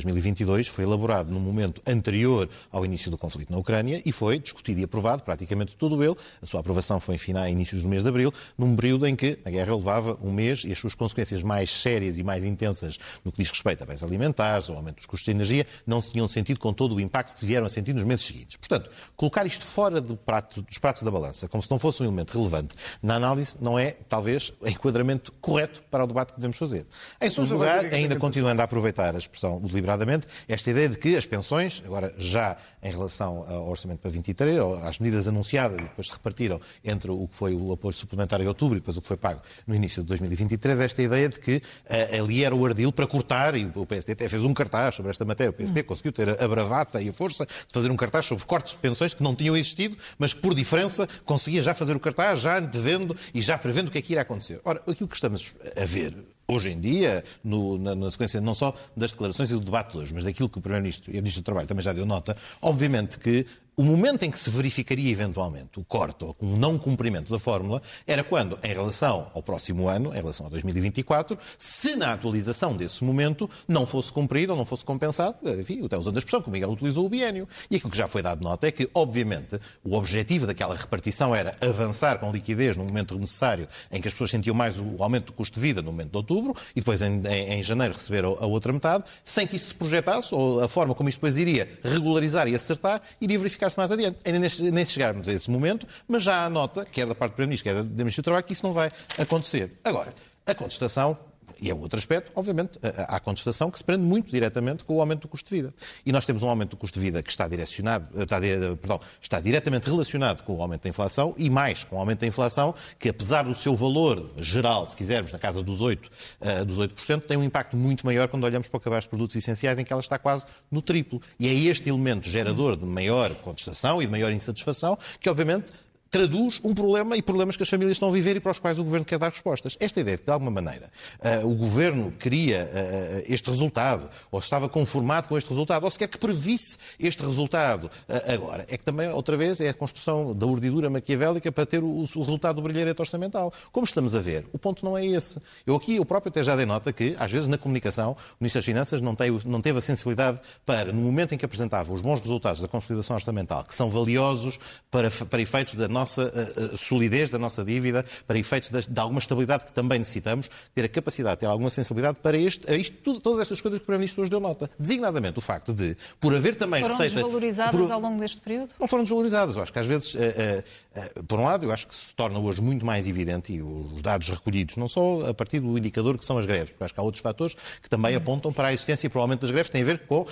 foi 0.68 0.84
elaborado 0.84 1.30
no 1.30 1.40
momento 1.40 1.80
anterior 1.86 2.48
ao 2.70 2.84
início 2.84 3.10
do 3.10 3.18
conflito 3.18 3.52
na 3.52 3.58
Ucrânia 3.58 4.02
e 4.04 4.12
foi 4.12 4.38
discutido 4.38 4.80
e 4.80 4.84
aprovado, 4.84 5.22
praticamente 5.22 5.76
todo 5.76 6.02
ele. 6.02 6.16
A 6.42 6.46
sua 6.46 6.60
aprovação 6.60 7.00
foi, 7.00 7.16
enfim, 7.16 7.36
a 7.36 7.48
inícios 7.48 7.82
do 7.82 7.88
mês 7.88 8.02
de 8.02 8.08
abril, 8.08 8.32
num 8.56 8.74
período 8.76 9.06
em 9.06 9.14
que 9.14 9.38
a 9.44 9.50
guerra 9.50 9.74
levava 9.74 10.18
um 10.22 10.32
mês 10.32 10.64
e 10.64 10.72
as 10.72 10.78
suas 10.78 10.94
consequências 10.94 11.42
mais 11.42 11.70
sérias 11.70 12.18
e 12.18 12.22
mais 12.22 12.44
intensas 12.44 12.98
no 13.24 13.32
que 13.32 13.42
diz 13.42 13.50
respeito 13.50 13.82
a 13.82 13.86
bens 13.86 14.02
alimentares, 14.02 14.68
ao 14.68 14.76
aumento 14.76 14.96
dos 14.96 15.06
custos 15.06 15.24
de 15.24 15.30
energia, 15.30 15.66
não 15.86 16.00
se 16.00 16.12
tinham 16.12 16.28
sentido 16.28 16.58
com 16.58 16.72
todo 16.72 16.94
o 16.94 17.00
impacto 17.00 17.34
que 17.34 17.40
se 17.40 17.46
vieram 17.46 17.66
a 17.66 17.70
sentir 17.70 17.94
nos 17.94 18.04
meses 18.04 18.24
seguintes. 18.24 18.56
Portanto, 18.56 18.90
colocar 19.16 19.46
isto 19.46 19.64
fora 19.64 20.00
do 20.00 20.16
prato, 20.16 20.62
dos 20.62 20.78
pratos 20.78 21.02
da 21.02 21.10
balança, 21.10 21.48
como 21.48 21.62
se 21.62 21.70
não 21.70 21.78
fosse 21.78 22.02
um 22.02 22.06
elemento 22.06 22.36
relevante 22.36 22.74
na 23.02 23.16
análise, 23.16 23.56
não 23.60 23.78
é, 23.78 23.92
talvez, 24.08 24.52
o 24.60 24.68
enquadramento 24.68 25.32
correto 25.40 25.82
para 25.90 26.04
o 26.04 26.06
debate 26.06 26.32
que 26.32 26.38
devemos 26.38 26.56
fazer. 26.56 26.86
Em 27.20 27.30
segundo 27.30 27.54
lugar, 27.54 27.84
ainda 27.92 28.16
continuando 28.16 28.60
a 28.62 28.64
aproveitar 28.64 29.14
a 29.14 29.18
expressão 29.18 29.60
deliberadamente, 29.90 30.26
esta 30.48 30.70
ideia 30.70 30.88
de 30.88 30.98
que 30.98 31.16
as 31.16 31.26
pensões, 31.26 31.82
agora 31.84 32.14
já 32.18 32.56
em 32.82 32.90
relação 32.90 33.44
ao 33.48 33.68
orçamento 33.68 34.00
para 34.00 34.10
23, 34.10 34.58
ou 34.58 34.76
às 34.76 34.98
medidas 34.98 35.26
anunciadas 35.28 35.78
e 35.78 35.82
depois 35.82 36.08
se 36.08 36.12
repartiram 36.12 36.60
entre 36.84 37.10
o 37.10 37.26
que 37.26 37.36
foi 37.36 37.54
o 37.54 37.72
apoio 37.72 37.92
suplementar 37.92 38.40
em 38.40 38.46
outubro 38.46 38.76
e 38.76 38.80
depois 38.80 38.96
o 38.96 39.02
que 39.02 39.08
foi 39.08 39.16
pago 39.16 39.40
no 39.66 39.74
início 39.74 40.02
de 40.02 40.08
2023, 40.08 40.80
esta 40.80 41.02
ideia 41.02 41.28
de 41.28 41.38
que 41.40 41.56
uh, 41.56 42.22
ali 42.22 42.44
era 42.44 42.54
o 42.54 42.64
ardil 42.64 42.92
para 42.92 43.06
cortar, 43.06 43.54
e 43.54 43.70
o 43.74 43.86
PSD 43.86 44.12
até 44.12 44.28
fez 44.28 44.42
um 44.42 44.54
cartaz 44.54 44.94
sobre 44.94 45.10
esta 45.10 45.24
matéria, 45.24 45.50
o 45.50 45.54
PSD 45.54 45.82
conseguiu 45.82 46.12
ter 46.12 46.42
a 46.42 46.48
bravata 46.48 47.00
e 47.02 47.08
a 47.08 47.12
força 47.12 47.46
de 47.46 47.72
fazer 47.72 47.90
um 47.90 47.96
cartaz 47.96 48.26
sobre 48.26 48.44
cortes 48.44 48.72
de 48.72 48.78
pensões 48.78 49.14
que 49.14 49.22
não 49.22 49.34
tinham 49.34 49.56
existido, 49.56 49.96
mas 50.18 50.32
que 50.32 50.40
por 50.40 50.54
diferença 50.54 51.08
conseguia 51.24 51.62
já 51.62 51.74
fazer 51.74 51.94
o 51.96 52.00
cartaz, 52.00 52.40
já 52.40 52.58
antevendo 52.58 53.16
e 53.34 53.42
já 53.42 53.58
prevendo 53.58 53.88
o 53.88 53.90
que 53.90 53.98
é 53.98 54.02
que 54.02 54.12
irá 54.12 54.22
acontecer. 54.22 54.60
Ora, 54.64 54.80
aquilo 54.86 55.08
que 55.08 55.14
estamos 55.14 55.54
a 55.76 55.84
ver 55.84 56.14
hoje 56.50 56.70
em 56.70 56.80
dia, 56.80 57.24
no, 57.42 57.78
na, 57.78 57.94
na, 57.94 58.10
sequência 58.10 58.40
não 58.40 58.54
só 58.54 58.74
das 58.96 59.12
declarações 59.12 59.50
e 59.50 59.54
do 59.54 59.60
debate 59.60 59.92
de 59.92 59.98
hoje, 59.98 60.14
mas 60.14 60.24
daquilo 60.24 60.48
que 60.48 60.58
o 60.58 60.60
Primeiro-Ministro 60.60 61.10
e 61.10 61.14
o 61.14 61.16
Ministro 61.16 61.42
do 61.42 61.44
Trabalho 61.44 61.66
também 61.66 61.82
já 61.82 61.92
deu 61.92 62.04
nota, 62.04 62.36
obviamente 62.60 63.18
que 63.18 63.46
o 63.80 63.82
momento 63.82 64.24
em 64.24 64.30
que 64.30 64.38
se 64.38 64.50
verificaria 64.50 65.10
eventualmente 65.10 65.80
o 65.80 65.84
corte 65.84 66.22
ou 66.22 66.36
um 66.42 66.54
não 66.54 66.76
cumprimento 66.76 67.32
da 67.32 67.38
fórmula 67.38 67.80
era 68.06 68.22
quando, 68.22 68.58
em 68.62 68.74
relação 68.74 69.30
ao 69.32 69.42
próximo 69.42 69.88
ano, 69.88 70.14
em 70.14 70.18
relação 70.20 70.44
a 70.44 70.50
2024, 70.50 71.38
se 71.56 71.96
na 71.96 72.12
atualização 72.12 72.76
desse 72.76 73.02
momento 73.02 73.48
não 73.66 73.86
fosse 73.86 74.12
cumprido 74.12 74.52
ou 74.52 74.58
não 74.58 74.66
fosse 74.66 74.84
compensado, 74.84 75.36
enfim, 75.58 75.82
até 75.82 75.96
usando 75.96 76.16
a 76.16 76.18
expressão 76.18 76.42
que 76.42 76.50
o 76.50 76.52
Miguel 76.52 76.68
utilizou, 76.68 77.06
o 77.06 77.08
biênio. 77.08 77.48
E 77.70 77.76
aquilo 77.76 77.90
que 77.90 77.96
já 77.96 78.06
foi 78.06 78.20
dado 78.20 78.42
nota 78.42 78.66
é 78.66 78.70
que, 78.70 78.86
obviamente, 78.94 79.58
o 79.82 79.96
objetivo 79.96 80.46
daquela 80.46 80.76
repartição 80.76 81.34
era 81.34 81.56
avançar 81.62 82.18
com 82.18 82.30
liquidez 82.30 82.76
no 82.76 82.84
momento 82.84 83.18
necessário 83.18 83.66
em 83.90 83.98
que 83.98 84.08
as 84.08 84.12
pessoas 84.12 84.30
sentiam 84.30 84.54
mais 84.54 84.78
o 84.78 85.02
aumento 85.02 85.28
do 85.28 85.32
custo 85.32 85.54
de 85.54 85.60
vida 85.66 85.80
no 85.80 85.90
momento 85.90 86.10
de 86.10 86.16
outubro 86.18 86.54
e 86.76 86.80
depois 86.80 87.00
em, 87.00 87.22
em, 87.26 87.54
em 87.54 87.62
janeiro 87.62 87.94
receber 87.94 88.26
a 88.26 88.44
outra 88.44 88.74
metade, 88.74 89.04
sem 89.24 89.46
que 89.46 89.56
isso 89.56 89.68
se 89.68 89.74
projetasse, 89.74 90.34
ou 90.34 90.62
a 90.62 90.68
forma 90.68 90.94
como 90.94 91.08
isto 91.08 91.16
depois 91.16 91.38
iria 91.38 91.66
regularizar 91.82 92.46
e 92.46 92.54
acertar, 92.54 93.00
iria 93.18 93.38
verificar 93.38 93.69
verificar-se 93.70 93.78
mais 93.78 93.92
adiante. 93.92 94.18
Ainda 94.24 94.38
nem 94.70 94.86
chegarmos 94.86 95.28
a 95.28 95.32
esse 95.32 95.50
momento, 95.50 95.86
mas 96.06 96.22
já 96.22 96.44
há 96.44 96.50
nota, 96.50 96.84
quer 96.84 97.06
da 97.06 97.14
parte 97.14 97.32
do 97.32 97.36
Primeiro-Ministro, 97.36 97.72
quer 97.72 97.82
da 97.82 97.98
Ministra 97.98 98.22
do 98.22 98.24
Trabalho, 98.24 98.44
que 98.44 98.52
isso 98.52 98.66
não 98.66 98.72
vai 98.72 98.90
acontecer. 99.18 99.72
Agora, 99.84 100.12
a 100.46 100.54
contestação 100.54 101.16
e 101.60 101.70
é 101.70 101.74
outro 101.74 101.98
aspecto, 101.98 102.32
obviamente, 102.34 102.78
há 102.82 103.20
contestação 103.20 103.70
que 103.70 103.78
se 103.78 103.84
prende 103.84 104.02
muito 104.02 104.30
diretamente 104.30 104.84
com 104.84 104.96
o 104.96 105.00
aumento 105.00 105.22
do 105.22 105.28
custo 105.28 105.48
de 105.50 105.56
vida. 105.56 105.74
E 106.04 106.12
nós 106.12 106.24
temos 106.24 106.42
um 106.42 106.48
aumento 106.48 106.70
do 106.70 106.76
custo 106.76 106.98
de 106.98 107.04
vida 107.04 107.22
que 107.22 107.30
está 107.30 107.46
direcionado, 107.46 108.08
está, 108.22 108.40
perdão, 108.40 109.00
está 109.20 109.40
diretamente 109.40 109.88
relacionado 109.88 110.42
com 110.42 110.56
o 110.56 110.62
aumento 110.62 110.82
da 110.82 110.88
inflação 110.88 111.34
e 111.36 111.50
mais 111.50 111.84
com 111.84 111.96
o 111.96 111.98
aumento 111.98 112.20
da 112.20 112.26
inflação, 112.26 112.74
que 112.98 113.08
apesar 113.08 113.44
do 113.44 113.54
seu 113.54 113.76
valor 113.76 114.30
geral, 114.38 114.88
se 114.88 114.96
quisermos, 114.96 115.32
na 115.32 115.38
casa 115.38 115.62
dos 115.62 115.80
8%, 115.80 115.98
uh, 116.40 116.64
dos 116.64 116.78
8% 116.78 117.22
tem 117.22 117.36
um 117.36 117.44
impacto 117.44 117.76
muito 117.76 118.04
maior 118.06 118.28
quando 118.28 118.44
olhamos 118.44 118.68
para 118.68 118.78
o 118.78 118.80
cabaz 118.80 119.04
de 119.04 119.10
produtos 119.10 119.36
essenciais, 119.36 119.78
em 119.78 119.84
que 119.84 119.92
ela 119.92 120.00
está 120.00 120.18
quase 120.18 120.46
no 120.70 120.80
triplo. 120.80 121.20
E 121.38 121.48
é 121.48 121.52
este 121.52 121.88
elemento 121.88 122.28
gerador 122.28 122.76
de 122.76 122.84
maior 122.86 123.34
contestação 123.36 124.00
e 124.02 124.06
de 124.06 124.10
maior 124.10 124.32
insatisfação 124.32 124.98
que, 125.20 125.28
obviamente, 125.28 125.72
traduz 126.10 126.60
um 126.64 126.74
problema 126.74 127.16
e 127.16 127.22
problemas 127.22 127.56
que 127.56 127.62
as 127.62 127.68
famílias 127.68 127.92
estão 127.92 128.08
a 128.08 128.12
viver 128.12 128.36
e 128.36 128.40
para 128.40 128.50
os 128.50 128.58
quais 128.58 128.78
o 128.78 128.84
Governo 128.84 129.06
quer 129.06 129.18
dar 129.18 129.30
respostas. 129.30 129.76
Esta 129.78 130.00
ideia 130.00 130.16
de 130.16 130.22
que, 130.22 130.26
de 130.26 130.32
alguma 130.32 130.50
maneira, 130.50 130.90
uh, 131.20 131.46
o 131.46 131.54
Governo 131.54 132.10
queria 132.18 132.64
uh, 132.64 133.32
este 133.32 133.48
resultado, 133.48 134.10
ou 134.30 134.40
estava 134.40 134.68
conformado 134.68 135.28
com 135.28 135.38
este 135.38 135.48
resultado, 135.48 135.84
ou 135.84 135.90
sequer 135.90 136.08
que 136.08 136.18
previsse 136.18 136.76
este 136.98 137.22
resultado 137.22 137.84
uh, 137.84 138.32
agora, 138.32 138.66
é 138.68 138.76
que 138.76 138.84
também, 138.84 139.08
outra 139.10 139.36
vez, 139.36 139.60
é 139.60 139.68
a 139.68 139.74
construção 139.74 140.34
da 140.34 140.46
urdidura 140.46 140.90
maquiavélica 140.90 141.52
para 141.52 141.64
ter 141.64 141.82
o, 141.82 141.86
o 141.86 142.20
resultado 142.22 142.56
do 142.56 142.62
brilharete 142.62 143.00
orçamental. 143.00 143.52
Como 143.70 143.84
estamos 143.84 144.14
a 144.16 144.18
ver, 144.18 144.46
o 144.52 144.58
ponto 144.58 144.84
não 144.84 144.98
é 144.98 145.06
esse. 145.06 145.40
Eu 145.64 145.76
aqui, 145.76 145.96
eu 145.96 146.04
próprio 146.04 146.30
até 146.30 146.42
já 146.42 146.56
dei 146.56 146.66
nota 146.66 146.92
que, 146.92 147.14
às 147.20 147.30
vezes, 147.30 147.46
na 147.46 147.56
comunicação, 147.56 148.12
o 148.12 148.36
Ministro 148.40 148.58
das 148.58 148.66
Finanças 148.66 149.00
não, 149.00 149.14
tem, 149.14 149.30
não 149.46 149.60
teve 149.60 149.78
a 149.78 149.82
sensibilidade 149.82 150.40
para, 150.66 150.92
no 150.92 151.02
momento 151.02 151.36
em 151.36 151.38
que 151.38 151.44
apresentava 151.44 151.92
os 151.92 152.00
bons 152.00 152.18
resultados 152.18 152.60
da 152.60 152.66
consolidação 152.66 153.14
orçamental, 153.14 153.62
que 153.62 153.74
são 153.74 153.88
valiosos 153.88 154.58
para, 154.90 155.08
para 155.08 155.40
efeitos 155.40 155.74
da 155.74 155.86
nossa 155.86 155.99
uh, 156.04 156.76
solidez 156.76 157.30
da 157.30 157.38
nossa 157.38 157.64
dívida, 157.64 158.04
para 158.26 158.38
efeitos 158.38 158.70
de, 158.70 158.88
de, 158.88 159.00
alguma 159.00 159.18
estabilidade 159.18 159.64
que 159.64 159.72
também 159.72 159.98
necessitamos, 159.98 160.50
ter 160.74 160.84
a 160.84 160.88
capacidade, 160.88 161.40
ter 161.40 161.46
alguma 161.46 161.70
sensibilidade 161.70 162.18
para 162.22 162.36
este, 162.36 162.70
a 162.70 162.76
isto, 162.76 162.96
tudo, 163.02 163.20
todas 163.20 163.40
estas 163.40 163.60
coisas 163.60 163.78
que 163.78 163.82
o 163.82 163.86
Primeiro-Ministro 163.86 164.22
hoje 164.22 164.30
deu 164.30 164.40
nota. 164.40 164.70
Designadamente 164.78 165.38
o 165.38 165.42
facto 165.42 165.72
de, 165.72 165.96
por 166.20 166.34
haver 166.34 166.54
também 166.54 166.82
foram 166.82 166.96
receita... 166.96 167.14
Foram 167.14 167.26
desvalorizadas 167.26 167.80
por, 167.80 167.92
ao 167.92 168.00
longo 168.00 168.20
deste 168.20 168.38
período? 168.38 168.70
Não 168.78 168.88
foram 168.88 169.04
desvalorizadas. 169.04 169.56
Eu 169.56 169.62
acho 169.62 169.72
que 169.72 169.78
às 169.78 169.86
vezes, 169.86 170.14
uh, 170.14 170.18
uh, 170.18 171.24
por 171.24 171.38
um 171.38 171.44
lado, 171.44 171.66
eu 171.66 171.72
acho 171.72 171.86
que 171.86 171.94
se 171.94 172.14
torna 172.14 172.38
hoje 172.38 172.60
muito 172.60 172.84
mais 172.84 173.06
evidente, 173.06 173.52
e 173.52 173.62
os 173.62 174.02
dados 174.02 174.28
recolhidos, 174.28 174.76
não 174.76 174.88
só 174.88 175.28
a 175.28 175.34
partir 175.34 175.60
do 175.60 175.76
indicador 175.76 176.16
que 176.18 176.24
são 176.24 176.38
as 176.38 176.46
greves, 176.46 176.70
porque 176.70 176.84
acho 176.84 176.94
que 176.94 177.00
há 177.00 177.02
outros 177.02 177.22
fatores 177.22 177.56
que 177.82 177.88
também 177.88 178.14
apontam 178.14 178.52
para 178.52 178.68
a 178.68 178.72
existência 178.72 179.06
e 179.06 179.10
provavelmente 179.10 179.40
das 179.40 179.50
greves, 179.50 179.70
têm 179.70 179.82
a 179.82 179.84
ver 179.84 180.00
com, 180.06 180.26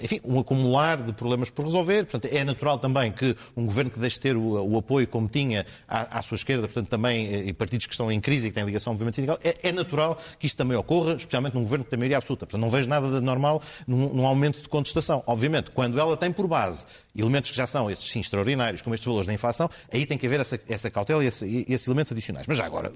enfim, 0.00 0.20
um 0.24 0.38
acumular 0.38 1.02
de 1.02 1.12
problemas 1.12 1.50
por 1.50 1.64
resolver. 1.64 2.04
Portanto, 2.04 2.32
é 2.32 2.44
natural 2.44 2.78
também 2.78 3.12
que 3.12 3.36
um 3.56 3.64
governo 3.66 3.90
que 3.90 3.98
deixe 3.98 4.18
ter 4.18 4.36
o, 4.36 4.64
o 4.64 4.78
apoio 4.78 4.83
como 5.10 5.28
tinha 5.28 5.66
à, 5.88 6.18
à, 6.18 6.22
sua 6.22 6.36
esquerda, 6.36 6.66
portanto, 6.66 6.88
também, 6.88 7.48
e 7.48 7.52
partidos 7.52 7.86
que 7.86 7.92
estão 7.92 8.10
em 8.10 8.20
crise 8.20 8.48
e 8.48 8.50
que 8.50 8.54
têm 8.54 8.64
ligação 8.64 8.90
ao 8.90 8.94
movimento 8.94 9.16
sindical, 9.16 9.38
é, 9.42 9.68
é 9.68 9.72
natural 9.72 10.18
que 10.38 10.46
isto 10.46 10.56
também 10.56 10.76
ocorra, 10.76 11.14
especialmente 11.14 11.54
num 11.54 11.62
governo 11.62 11.84
que 11.84 11.90
tem 11.90 11.98
maioria 11.98 12.18
absoluta. 12.18 12.46
Portanto, 12.46 12.60
não 12.60 12.70
vejo 12.70 12.88
nada 12.88 13.08
de 13.08 13.20
normal 13.20 13.62
num, 13.86 14.12
num 14.12 14.26
aumento 14.26 14.60
de 14.60 14.68
contestação. 14.68 15.22
Obviamente, 15.26 15.70
quando 15.70 15.98
ela 15.98 16.16
tem 16.16 16.30
por 16.30 16.46
base 16.46 16.84
elementos 17.16 17.50
que 17.50 17.56
já 17.56 17.66
são, 17.66 17.90
estes 17.90 18.10
sim, 18.10 18.20
extraordinários, 18.20 18.82
como 18.82 18.94
estes 18.94 19.06
valores 19.06 19.26
da 19.26 19.32
inflação, 19.32 19.70
aí 19.92 20.04
tem 20.04 20.18
que 20.18 20.26
haver 20.26 20.40
essa, 20.40 20.60
essa 20.68 20.90
cautela 20.90 21.24
e 21.24 21.28
esse, 21.28 21.66
esses 21.68 21.86
elementos 21.86 22.12
adicionais. 22.12 22.46
Mas 22.46 22.58
já 22.58 22.66
agora, 22.66 22.92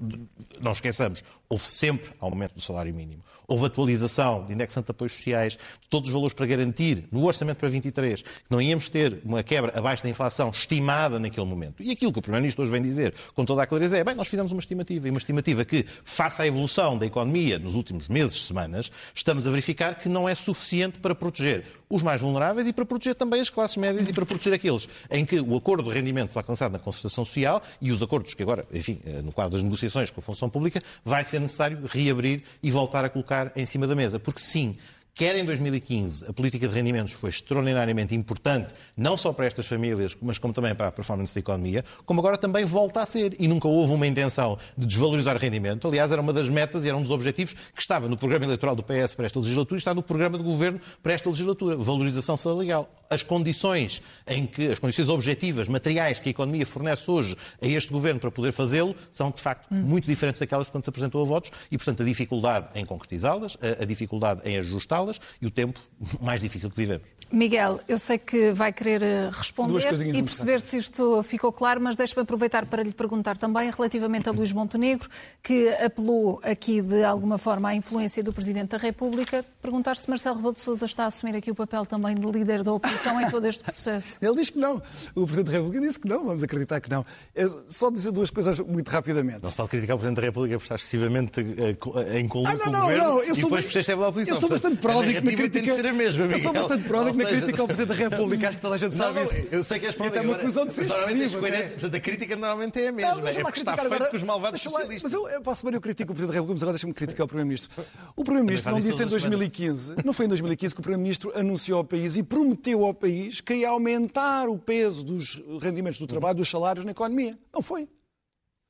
não 0.61 0.73
esqueçamos, 0.73 1.23
houve 1.49 1.65
sempre 1.65 2.11
aumento 2.21 2.55
do 2.55 2.61
salário 2.61 2.93
mínimo. 2.95 3.23
Houve 3.47 3.67
atualização 3.67 4.45
de 4.45 4.53
indexante 4.53 4.87
de 4.87 4.91
apoios 4.91 5.13
sociais, 5.13 5.59
de 5.81 5.89
todos 5.89 6.09
os 6.09 6.13
valores 6.13 6.35
para 6.35 6.47
garantir, 6.47 7.09
no 7.11 7.25
orçamento 7.25 7.59
para 7.59 7.69
23, 7.69 8.23
que 8.23 8.29
não 8.51 8.61
íamos 8.61 8.91
ter 8.91 9.21
uma 9.25 9.43
quebra 9.43 9.79
abaixo 9.79 10.03
da 10.03 10.09
inflação 10.09 10.51
estimada 10.51 11.19
naquele 11.19 11.47
momento. 11.47 11.78
E 11.81 11.91
aquilo 11.91 12.13
que 12.13 12.19
o 12.19 12.23
Primeiro-Ministro 12.23 12.63
hoje 12.63 12.73
vem 12.73 12.83
dizer 12.83 13.15
com 13.35 13.45
toda 13.45 13.63
a 13.63 13.67
clareza 13.67 13.97
é, 13.97 14.05
bem, 14.05 14.15
nós 14.15 14.29
fizemos 14.29 14.53
uma 14.53 14.61
estimativa, 14.61 15.07
e 15.07 15.11
uma 15.11 15.19
estimativa 15.19 15.65
que, 15.65 15.85
face 16.05 16.43
à 16.43 16.47
evolução 16.47 16.97
da 16.99 17.07
economia 17.07 17.59
nos 17.59 17.75
últimos 17.75 18.09
meses, 18.09 18.45
semanas, 18.45 18.91
estamos 19.15 19.47
a 19.47 19.51
verificar 19.51 19.97
que 19.97 20.09
não 20.09 20.29
é 20.29 20.35
suficiente 20.35 20.99
para 20.99 21.15
proteger 21.15 21.65
os 21.89 22.03
mais 22.03 22.21
vulneráveis 22.21 22.67
e 22.67 22.73
para 22.73 22.85
proteger 22.85 23.15
também 23.15 23.41
as 23.41 23.49
classes 23.49 23.77
médias 23.77 24.09
e 24.09 24.13
para 24.13 24.27
proteger 24.27 24.53
aqueles 24.53 24.89
em 25.11 25.25
que 25.25 25.41
o 25.41 25.57
acordo 25.57 25.89
de 25.89 25.95
rendimentos 25.95 26.37
alcançado 26.37 26.73
na 26.73 26.79
concertação 26.79 27.25
social 27.25 27.63
e 27.81 27.91
os 27.91 28.03
acordos 28.03 28.35
que 28.35 28.43
agora, 28.43 28.67
enfim, 28.73 29.01
eh, 29.07 29.23
no 29.23 29.33
quadro 29.33 29.53
das 29.53 29.63
negociações 29.63 30.11
com 30.11 30.21
a 30.21 30.23
função 30.23 30.49
pública, 30.51 30.83
vai 31.05 31.25
ser 31.25 31.41
necessário 31.41 31.79
reabrir 31.87 32.43
e 32.63 32.71
voltar 32.71 33.05
a 33.05 33.09
colocar 33.09 33.53
em 33.57 33.65
cima 33.65 33.87
da 33.87 33.95
mesa. 33.95 34.19
Porque 34.19 34.41
sim, 34.41 34.77
Quer 35.19 35.35
em 35.35 35.45
2015, 35.45 36.27
a 36.29 36.33
política 36.33 36.69
de 36.69 36.73
rendimentos 36.73 37.13
foi 37.13 37.31
extraordinariamente 37.31 38.15
importante, 38.15 38.73
não 38.97 39.17
só 39.17 39.33
para 39.33 39.47
estas 39.47 39.67
famílias, 39.67 40.17
mas 40.23 40.39
como 40.39 40.55
também 40.55 40.73
para 40.77 40.87
a 40.87 40.93
performance 40.93 41.35
da 41.35 41.41
economia, 41.41 41.85
como 42.07 42.21
agora 42.21 42.39
também 42.39 42.65
volta 42.65 43.01
a 43.01 43.07
ser. 43.07 43.35
E 43.37 43.49
nunca 43.49 43.67
houve 43.67 43.93
uma 43.93 44.07
intenção 44.07 44.57
de 44.77 44.87
desvalorizar 44.87 45.35
o 45.35 45.41
rendimento. 45.41 45.89
Aliás, 45.89 46.13
era 46.13 46.23
uma 46.23 46.33
das 46.33 46.49
metas 46.49 46.85
e 46.85 46.89
era 46.89 46.97
um 46.97 47.03
dos 47.03 47.11
objetivos 47.11 47.53
que 47.75 47.81
estava 47.83 48.07
no 48.07 48.17
programa 48.17 48.45
eleitoral 48.45 48.77
do 48.77 48.83
PS 48.85 49.15
para 49.15 49.27
esta 49.27 49.41
legislatura 49.41 49.77
e 49.77 49.81
está 49.81 49.93
no 49.93 50.05
programa 50.05 50.39
de 50.39 50.45
governo 50.45 50.81
para 51.03 51.13
esta 51.13 51.29
legislatura. 51.29 51.77
Valorização 51.77 52.37
salarial. 52.37 52.89
As 53.11 53.25
condições 53.25 54.01
em 54.25 54.47
que, 54.47 54.69
as 54.69 54.79
condições 54.79 55.09
objetivas, 55.09 55.67
materiais 55.67 56.21
que 56.21 56.29
a 56.29 56.31
economia 56.31 56.65
fornece 56.65 57.11
hoje 57.11 57.37
a 57.61 57.67
este 57.67 57.91
governo 57.93 58.21
para 58.21 58.31
poder 58.31 58.53
fazê-lo, 58.53 58.95
são 59.11 59.33
de 59.33 59.43
facto 59.43 59.67
hum. 59.69 59.83
muito 59.83 60.07
diferentes 60.07 60.39
daquelas 60.39 60.69
que 60.69 60.73
quando 60.73 60.85
se 60.85 60.91
apresentou 60.91 61.23
a 61.23 61.25
votos 61.25 61.51
e, 61.73 61.77
portanto, 61.77 62.05
a 62.05 62.07
dificuldade 62.07 62.69
em 62.77 62.87
concretizá-las, 62.87 63.59
a, 63.61 63.83
a 63.83 63.85
dificuldade 63.85 64.49
em 64.49 64.59
ajustá-las 64.59 65.08
e 65.41 65.47
o 65.47 65.51
tempo 65.51 65.81
mais 66.21 66.41
difícil 66.41 66.71
que 66.71 66.77
vivemos. 66.77 67.19
Miguel, 67.31 67.79
eu 67.87 67.99
sei 67.99 68.17
que 68.17 68.53
vai 68.53 68.73
querer 68.73 69.03
eh, 69.03 69.29
responder 69.31 69.85
e 70.15 70.23
perceber 70.23 70.61
se 70.61 70.79
isto 70.79 71.23
ficou 71.23 71.53
claro, 71.53 71.79
mas 71.79 71.95
deixe-me 71.95 72.23
aproveitar 72.23 72.65
para 72.65 72.83
lhe 72.83 72.93
perguntar 72.93 73.37
também 73.37 73.71
relativamente 73.71 74.31
a 74.31 74.33
Luís 74.33 74.51
Montenegro, 74.51 75.11
que 75.43 75.69
apelou 75.75 76.41
aqui 76.43 76.81
de 76.81 77.05
alguma 77.05 77.37
forma 77.37 77.69
à 77.69 77.75
influência 77.75 78.23
do 78.23 78.33
Presidente 78.33 78.71
da 78.71 78.79
República, 78.79 79.45
perguntar 79.61 79.97
se 79.97 80.09
Marcelo 80.09 80.37
Rebelo 80.37 80.55
de 80.55 80.61
Sousa 80.61 80.87
está 80.87 81.05
a 81.05 81.07
assumir 81.09 81.37
aqui 81.37 81.51
o 81.51 81.55
papel 81.55 81.85
também 81.85 82.15
de 82.15 82.27
líder 82.27 82.63
da 82.63 82.73
oposição 82.73 83.21
em 83.21 83.31
todo 83.31 83.47
este 83.47 83.63
processo. 83.63 84.19
Ele 84.25 84.37
diz 84.37 84.49
que 84.49 84.59
não. 84.59 84.81
O 85.15 85.27
Presidente 85.27 85.47
da 85.47 85.53
República 85.53 85.87
disse 85.87 86.01
que 86.01 86.09
não, 86.09 86.25
vamos 86.25 86.43
acreditar 86.43 86.81
que 86.81 86.89
não. 86.89 87.05
É 87.35 87.47
só 87.67 87.91
dizer 87.91 88.11
duas 88.11 88.31
coisas 88.31 88.59
muito 88.61 88.89
rapidamente. 88.89 89.43
Não 89.43 89.51
se 89.51 89.57
pode 89.57 89.69
criticar 89.69 89.97
o 89.97 89.99
Presidente 89.99 90.23
da 90.23 90.27
República 90.27 90.57
por 90.57 90.63
estar 90.63 90.77
excessivamente 90.77 91.41
eh, 91.41 92.19
em 92.19 92.27
coluna 92.27 92.53
ah, 92.53 92.59
com 92.59 92.71
o 92.71 92.73
Governo 92.73 93.05
não, 93.05 93.21
eu 93.21 93.23
e 93.25 93.33
depois 93.33 93.65
por 93.67 93.73
ser 93.73 93.85
chefe 93.85 94.01
da 94.01 94.09
oposição. 94.09 94.37
Eu 94.37 94.41
sou 94.41 94.49
bastante 94.49 94.77
pródigo 94.99 95.25
na 95.25 95.33
crítica. 95.33 95.51
Tem 95.51 95.63
de 95.63 95.75
ser 95.75 95.87
a 95.87 95.93
mesma, 95.93 96.27
Eu 96.27 96.39
sou 96.39 96.53
bastante 96.53 96.85
pródigo 96.85 97.19
na 97.19 97.25
crítica 97.25 97.63
ao 97.63 97.67
Presidente 97.67 97.89
da 97.89 98.09
República, 98.09 98.49
acho 98.49 98.57
que 98.57 98.63
toda 98.63 98.75
a 98.75 98.79
gente 98.79 98.95
sabe 98.95 99.15
não, 99.15 99.23
isso. 99.23 99.35
Eu 99.51 99.65
sei 99.65 99.79
que 99.79 99.87
és 99.87 99.95
pródigo. 99.95 100.19
É 100.19 100.21
uma 100.21 100.37
acusão 100.37 100.67
de 100.67 100.75
ser 100.75 100.85
excessiva. 100.85 101.49
É? 101.49 101.63
Portanto, 101.69 101.95
a 101.95 102.01
crítica 102.01 102.37
normalmente 102.37 102.81
é 102.81 102.89
a 102.89 102.93
mesma. 102.93 103.15
Não, 103.15 103.29
é 103.29 103.43
porque 103.43 103.59
está 103.61 103.77
feito 103.77 103.93
agora, 103.93 104.11
com 104.11 104.17
os 104.17 104.23
malvados 104.23 104.61
socialistas. 104.61 105.03
Mas 105.03 105.13
eu, 105.13 105.29
eu 105.29 105.43
posso 105.43 105.63
saber, 105.63 105.77
eu 105.77 105.81
critico 105.81 106.13
o 106.13 106.15
Presidente 106.15 106.35
da 106.35 106.41
República, 106.41 106.55
mas 106.55 106.63
agora 106.63 106.75
deixa-me 106.75 106.93
criticar 106.93 107.25
o 107.25 107.29
Primeiro-Ministro. 107.29 107.85
O 108.17 108.25
Primeiro-Ministro 108.25 108.73
não 108.73 108.81
disse 108.81 109.03
em 109.03 109.07
2015, 109.07 109.95
não 110.05 110.13
foi 110.13 110.27
em 110.27 110.29
2015 110.29 110.75
que 110.75 110.81
o 110.81 110.83
Primeiro-Ministro 110.83 111.33
anunciou 111.35 111.79
ao 111.79 111.85
país 111.85 112.17
e 112.17 112.23
prometeu 112.23 112.85
ao 112.85 112.95
país 112.95 113.41
que 113.41 113.55
ia 113.55 113.69
aumentar 113.69 114.49
o 114.49 114.59
peso 114.59 115.05
dos 115.05 115.41
rendimentos 115.61 115.99
do 115.99 116.07
trabalho, 116.07 116.37
dos 116.37 116.49
salários 116.49 116.85
na 116.85 116.91
economia. 116.93 117.39
Não 117.53 117.63
foi. 117.63 117.89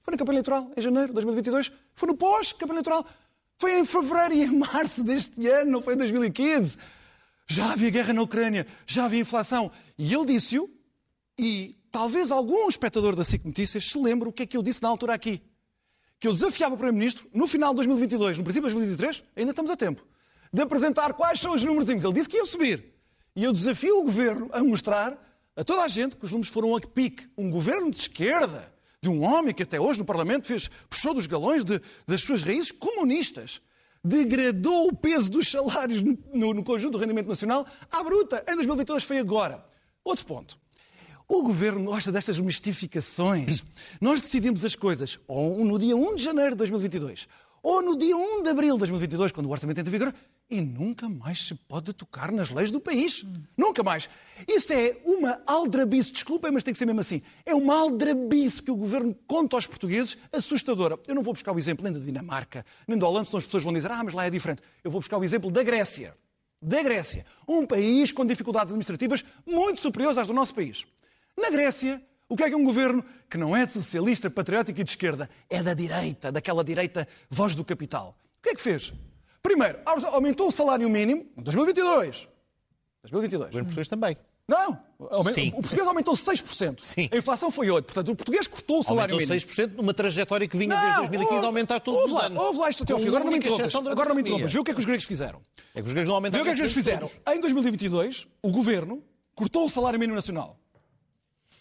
Foi 0.08 0.12
na 0.12 0.18
campanha 0.18 0.36
eleitoral, 0.36 0.70
em 0.76 0.80
janeiro 0.80 1.08
de 1.08 1.14
2022. 1.14 1.72
Foi 1.94 2.08
no 2.08 2.16
pós-campanha 2.16 2.76
eleitoral. 2.76 3.04
Foi 3.58 3.78
em 3.78 3.84
fevereiro 3.84 4.34
e 4.34 4.42
em 4.44 4.58
março 4.58 5.02
deste 5.02 5.46
ano, 5.48 5.70
não 5.70 5.82
foi 5.82 5.94
em 5.94 5.96
2015. 5.96 6.76
Já 7.48 7.72
havia 7.72 7.90
guerra 7.90 8.12
na 8.12 8.22
Ucrânia, 8.22 8.66
já 8.86 9.06
havia 9.06 9.20
inflação. 9.20 9.70
E 9.98 10.14
ele 10.14 10.26
disse-o, 10.26 10.70
e 11.36 11.76
talvez 11.90 12.30
algum 12.30 12.68
espectador 12.68 13.16
da 13.16 13.24
SIC 13.24 13.44
Notícias 13.44 13.84
se 13.84 13.98
lembre 13.98 14.28
o 14.28 14.32
que 14.32 14.44
é 14.44 14.46
que 14.46 14.56
eu 14.56 14.62
disse 14.62 14.82
na 14.82 14.88
altura 14.88 15.14
aqui. 15.14 15.42
Que 16.20 16.28
eu 16.28 16.32
desafiava 16.32 16.74
o 16.74 16.76
Primeiro-Ministro, 16.76 17.28
no 17.32 17.46
final 17.46 17.70
de 17.70 17.76
2022, 17.76 18.38
no 18.38 18.44
princípio 18.44 18.68
de 18.68 18.74
2023, 18.74 19.24
ainda 19.36 19.50
estamos 19.50 19.70
a 19.70 19.76
tempo, 19.76 20.06
de 20.52 20.62
apresentar 20.62 21.12
quais 21.14 21.40
são 21.40 21.54
os 21.54 21.64
números. 21.64 21.88
Ele 21.88 22.12
disse 22.12 22.28
que 22.28 22.36
ia 22.36 22.44
subir. 22.44 22.94
E 23.34 23.42
eu 23.42 23.52
desafio 23.52 24.00
o 24.00 24.02
Governo 24.02 24.48
a 24.52 24.62
mostrar 24.62 25.16
a 25.56 25.64
toda 25.64 25.82
a 25.82 25.88
gente 25.88 26.16
que 26.16 26.24
os 26.24 26.30
números 26.30 26.48
foram 26.48 26.76
a 26.76 26.80
pique. 26.80 27.28
Um 27.36 27.50
Governo 27.50 27.90
de 27.90 27.96
esquerda, 27.96 28.72
de 29.02 29.08
um 29.08 29.22
homem 29.22 29.54
que 29.54 29.62
até 29.62 29.80
hoje 29.80 29.98
no 29.98 30.04
Parlamento 30.04 30.46
fez, 30.46 30.68
puxou 30.88 31.14
dos 31.14 31.26
galões 31.26 31.64
de, 31.64 31.80
das 32.06 32.22
suas 32.22 32.42
raízes 32.42 32.72
comunistas, 32.72 33.60
degradou 34.02 34.88
o 34.88 34.96
peso 34.96 35.30
dos 35.30 35.48
salários 35.48 36.02
no, 36.02 36.54
no 36.54 36.64
conjunto 36.64 36.92
do 36.92 36.98
rendimento 36.98 37.28
nacional 37.28 37.66
à 37.92 38.02
bruta. 38.02 38.44
Em 38.48 38.54
2022 38.54 39.04
foi 39.04 39.18
agora. 39.18 39.64
Outro 40.04 40.24
ponto. 40.26 40.58
O 41.28 41.42
governo 41.42 41.84
gosta 41.84 42.10
destas 42.10 42.40
mistificações. 42.40 43.62
Nós 44.00 44.22
decidimos 44.22 44.64
as 44.64 44.74
coisas 44.74 45.18
ou 45.28 45.64
no 45.64 45.78
dia 45.78 45.94
1 45.96 46.16
de 46.16 46.24
janeiro 46.24 46.52
de 46.52 46.58
2022 46.58 47.28
ou 47.62 47.82
no 47.82 47.96
dia 47.96 48.16
1 48.16 48.42
de 48.42 48.48
abril 48.50 48.74
de 48.74 48.78
2022, 48.80 49.32
quando 49.32 49.46
o 49.46 49.50
orçamento 49.50 49.80
entra 49.80 49.90
em 49.90 49.98
vigor, 49.98 50.14
e 50.50 50.60
nunca 50.60 51.08
mais 51.08 51.46
se 51.46 51.54
pode 51.54 51.92
tocar 51.92 52.32
nas 52.32 52.50
leis 52.50 52.70
do 52.70 52.80
país. 52.80 53.24
Nunca 53.56 53.82
mais. 53.82 54.08
Isso 54.46 54.72
é 54.72 54.96
uma 55.04 55.40
aldrabice, 55.46 56.12
desculpem, 56.12 56.50
mas 56.50 56.62
tem 56.62 56.72
que 56.72 56.78
ser 56.78 56.86
mesmo 56.86 57.00
assim. 57.00 57.20
É 57.44 57.54
uma 57.54 57.78
aldrabice 57.78 58.62
que 58.62 58.70
o 58.70 58.76
governo 58.76 59.14
conta 59.26 59.56
aos 59.56 59.66
portugueses 59.66 60.16
assustadora. 60.32 60.98
Eu 61.06 61.14
não 61.14 61.22
vou 61.22 61.34
buscar 61.34 61.52
o 61.52 61.58
exemplo 61.58 61.84
nem 61.84 61.92
da 61.92 61.98
Dinamarca, 61.98 62.64
nem 62.86 62.96
da 62.96 63.06
Holanda, 63.06 63.26
senão 63.26 63.38
as 63.38 63.44
pessoas 63.44 63.62
vão 63.62 63.72
dizer, 63.72 63.90
ah, 63.90 64.02
mas 64.02 64.14
lá 64.14 64.26
é 64.26 64.30
diferente. 64.30 64.62
Eu 64.82 64.90
vou 64.90 65.00
buscar 65.00 65.18
o 65.18 65.24
exemplo 65.24 65.50
da 65.50 65.62
Grécia. 65.62 66.16
Da 66.60 66.82
Grécia. 66.82 67.26
Um 67.46 67.66
país 67.66 68.10
com 68.10 68.24
dificuldades 68.24 68.70
administrativas 68.70 69.24
muito 69.46 69.80
superiores 69.80 70.16
às 70.16 70.26
do 70.26 70.32
nosso 70.32 70.54
país. 70.54 70.86
Na 71.36 71.50
Grécia, 71.50 72.02
o 72.28 72.36
que 72.36 72.42
é 72.42 72.48
que 72.48 72.54
é 72.54 72.56
um 72.56 72.64
governo 72.64 73.04
que 73.28 73.36
não 73.36 73.54
é 73.54 73.66
socialista, 73.66 74.30
patriótico 74.30 74.80
e 74.80 74.84
de 74.84 74.90
esquerda? 74.90 75.28
É 75.48 75.62
da 75.62 75.74
direita, 75.74 76.32
daquela 76.32 76.64
direita 76.64 77.06
voz 77.28 77.54
do 77.54 77.64
capital. 77.64 78.18
O 78.38 78.42
que 78.42 78.50
é 78.50 78.54
que 78.54 78.60
fez? 78.60 78.92
Primeiro, 79.48 79.78
aumentou 80.12 80.48
o 80.48 80.50
salário 80.50 80.86
mínimo 80.90 81.26
em 81.34 81.42
2022. 81.42 82.28
2022. 83.02 83.32
O 83.32 83.48
governo 83.48 83.64
português 83.64 83.88
também. 83.88 84.16
Não, 84.46 84.78
Sim. 85.32 85.48
o 85.56 85.62
português 85.62 85.88
aumentou 85.88 86.12
6%. 86.12 86.80
Sim. 86.82 87.08
A 87.10 87.16
inflação 87.16 87.50
foi 87.50 87.68
8%. 87.68 87.82
Portanto, 87.82 88.12
o 88.12 88.16
português 88.16 88.46
cortou 88.46 88.80
o 88.80 88.82
salário 88.82 89.14
aumentou 89.14 89.34
mínimo. 89.34 89.50
6% 89.50 89.76
numa 89.78 89.94
trajetória 89.94 90.46
que 90.46 90.54
vinha 90.54 90.76
não, 90.76 90.82
desde 90.82 90.98
2015 91.00 91.34
houve, 91.34 91.44
a 91.44 91.48
aumentar 91.48 91.80
todos 91.80 92.02
houve 92.02 92.14
os 92.14 92.22
anos. 92.22 92.42
Houve 92.42 92.58
lá 92.60 92.68
isto 92.68 92.82
até 92.82 92.92
ao 92.92 92.98
fim. 92.98 93.08
Agora 93.08 93.24
não 93.24 93.30
me 93.30 93.38
interrompas. 93.38 93.74
Agora 93.74 94.08
não 94.10 94.14
me 94.14 94.20
interrompas. 94.20 94.52
Vê 94.52 94.58
o 94.58 94.64
que 94.64 94.70
é 94.70 94.74
que 94.74 94.80
os 94.80 94.84
gregos 94.86 95.04
fizeram. 95.06 95.40
É 95.74 95.80
que 95.80 95.86
os 95.88 95.92
gregos 95.94 96.08
não 96.08 96.16
aumentaram. 96.16 96.44
Vê 96.44 96.50
o 96.50 96.54
que 96.54 96.60
é 96.60 96.62
que 96.62 96.66
os 96.66 96.74
gregos 96.74 97.10
fizeram. 97.16 97.34
Em 97.34 97.40
2022, 97.40 98.26
o 98.42 98.50
governo 98.50 99.02
cortou 99.34 99.64
o 99.64 99.68
salário 99.70 99.98
mínimo 99.98 100.14
nacional. 100.14 100.58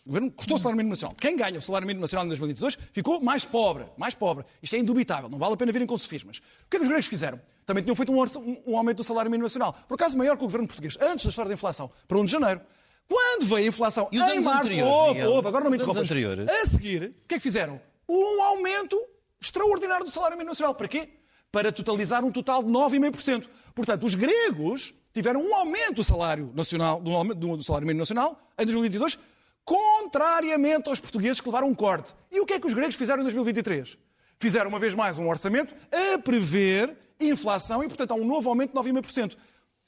O 0.08 0.10
governo 0.10 0.32
cortou 0.32 0.56
o 0.56 0.58
salário 0.58 0.78
mínimo 0.78 0.91
nacional. 0.91 1.13
Quem 1.20 1.36
ganha 1.36 1.60
o 1.60 1.62
salário 1.62 1.86
mínimo 1.86 2.00
nacional 2.00 2.26
em 2.26 2.30
2022 2.30 2.78
ficou 2.93 3.20
mais 3.20 3.43
pobre. 3.43 3.84
Mais 3.98 4.15
pobre. 4.15 4.46
Isto 4.63 4.78
é 4.78 4.80
indubitável. 4.80 5.28
Não 5.28 5.38
vale 5.38 5.56
a 5.56 5.58
pena 5.58 5.70
virem 5.70 5.86
com 5.86 5.98
sofismas. 5.98 6.38
O 6.38 6.41
que 6.70 6.78
é 6.78 6.80
que 6.80 6.84
os 6.84 6.88
gregos 6.88 7.08
fizeram? 7.08 7.41
Também 7.65 7.84
tinham 7.84 7.93
feito 7.93 8.13
um, 8.13 8.62
um 8.65 8.78
aumento 8.78 8.98
do 8.98 9.04
salário 9.04 9.30
mínimo 9.30 9.43
nacional. 9.43 9.76
Por 9.86 9.96
acaso 9.96 10.17
maior 10.17 10.38
que 10.38 10.43
o 10.43 10.48
governo 10.48 10.65
português. 10.65 10.98
Antes 11.02 11.26
da 11.26 11.30
história 11.30 11.50
da 11.50 11.56
inflação. 11.56 11.91
Para 12.08 12.17
1 12.20 12.24
de 12.24 12.32
janeiro. 12.32 12.62
Quando 13.10 13.46
veio 13.48 13.65
a 13.65 13.67
inflação 13.67 14.08
e 14.10 14.17
os 14.17 14.34
em 14.34 14.41
março, 14.41 14.72
houve, 14.86 15.24
houve, 15.24 15.48
agora 15.48 15.63
não 15.65 15.72
me 15.72 15.76
interrompas. 15.76 16.04
A 16.50 16.65
seguir, 16.65 17.04
o 17.04 17.28
que 17.28 17.36
é 17.36 17.38
que 17.38 17.39
fizeram? 17.39 17.82
Um 18.08 18.41
aumento 18.43 18.98
extraordinário 19.41 20.06
do 20.06 20.12
salário 20.12 20.38
mínimo 20.38 20.52
nacional. 20.52 20.74
Para 20.74 20.88
quê? 20.88 21.10
Para 21.52 21.70
totalizar 21.70 22.24
um 22.24 22.32
total 22.32 22.63
de 22.63 22.70
9,5%. 22.70 23.50
Portanto, 23.76 24.06
os 24.06 24.15
gregos 24.15 24.93
tiveram 25.13 25.41
um 25.41 25.54
aumento 25.54 25.96
do 25.96 26.04
salário 26.04 26.50
nacional, 26.56 27.02
do, 27.02 27.58
do 27.58 27.63
salário 27.63 27.86
mínimo 27.86 28.00
nacional 28.00 28.39
em 28.58 28.63
2022 28.65 29.20
contrariamente 29.67 30.88
aos 30.88 31.01
portugueses 31.01 31.41
que 31.41 31.47
levaram 31.49 31.67
um 31.67 31.75
corte. 31.75 32.15
E 32.32 32.39
o 32.39 32.45
que 32.45 32.53
é 32.53 32.60
que 32.60 32.65
os 32.65 32.73
gregos 32.73 32.95
fizeram 32.95 33.19
em 33.19 33.23
2023? 33.23 33.97
Fizeram 34.39 34.69
uma 34.69 34.80
vez 34.80 34.95
mais 34.95 35.19
um 35.19 35.27
orçamento 35.27 35.75
a 35.91 36.17
prever 36.17 36.95
inflação 37.19 37.84
e, 37.84 37.88
portanto, 37.88 38.12
há 38.12 38.15
um 38.15 38.25
novo 38.25 38.47
aumento 38.47 38.71
de 38.71 38.89
9,5%. 38.89 39.36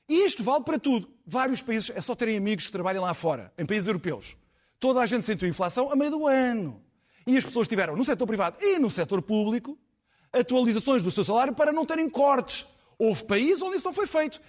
E 0.10 0.26
isto 0.26 0.44
vale 0.44 0.66
para 0.66 0.78
tudo. 0.78 1.08
Vários 1.26 1.62
países, 1.62 1.92
é 1.96 2.02
só 2.02 2.14
terem 2.14 2.36
amigos 2.36 2.66
que 2.66 2.74
trabalham 2.74 3.04
lá 3.04 3.14
fora, 3.14 3.54
em 3.58 3.66
países 3.66 3.88
europeus. 3.88 4.36
Toda 4.82 5.00
a 5.00 5.06
gente 5.06 5.26
sentiu 5.26 5.48
inflação 5.48 5.90
a 5.90 5.96
meio 5.96 6.12
do 6.12 6.28
ano. 6.28 6.84
E 7.26 7.38
as 7.38 7.46
pessoas 7.46 7.66
tiveram, 7.66 7.96
no 7.96 8.04
setor 8.04 8.28
privado 8.28 8.58
e 8.62 8.80
no 8.80 8.90
setor 8.90 9.22
público, 9.22 9.78
atualizações 10.34 11.04
do 11.04 11.12
seu 11.12 11.24
salário 11.24 11.54
para 11.54 11.72
não 11.72 11.86
terem 11.86 12.10
cortes. 12.10 12.66
Houve 12.98 13.24
países 13.24 13.62
onde 13.62 13.78
isso 13.78 13.86
não 13.86 13.94
foi 13.94 14.08
feito. 14.08 14.42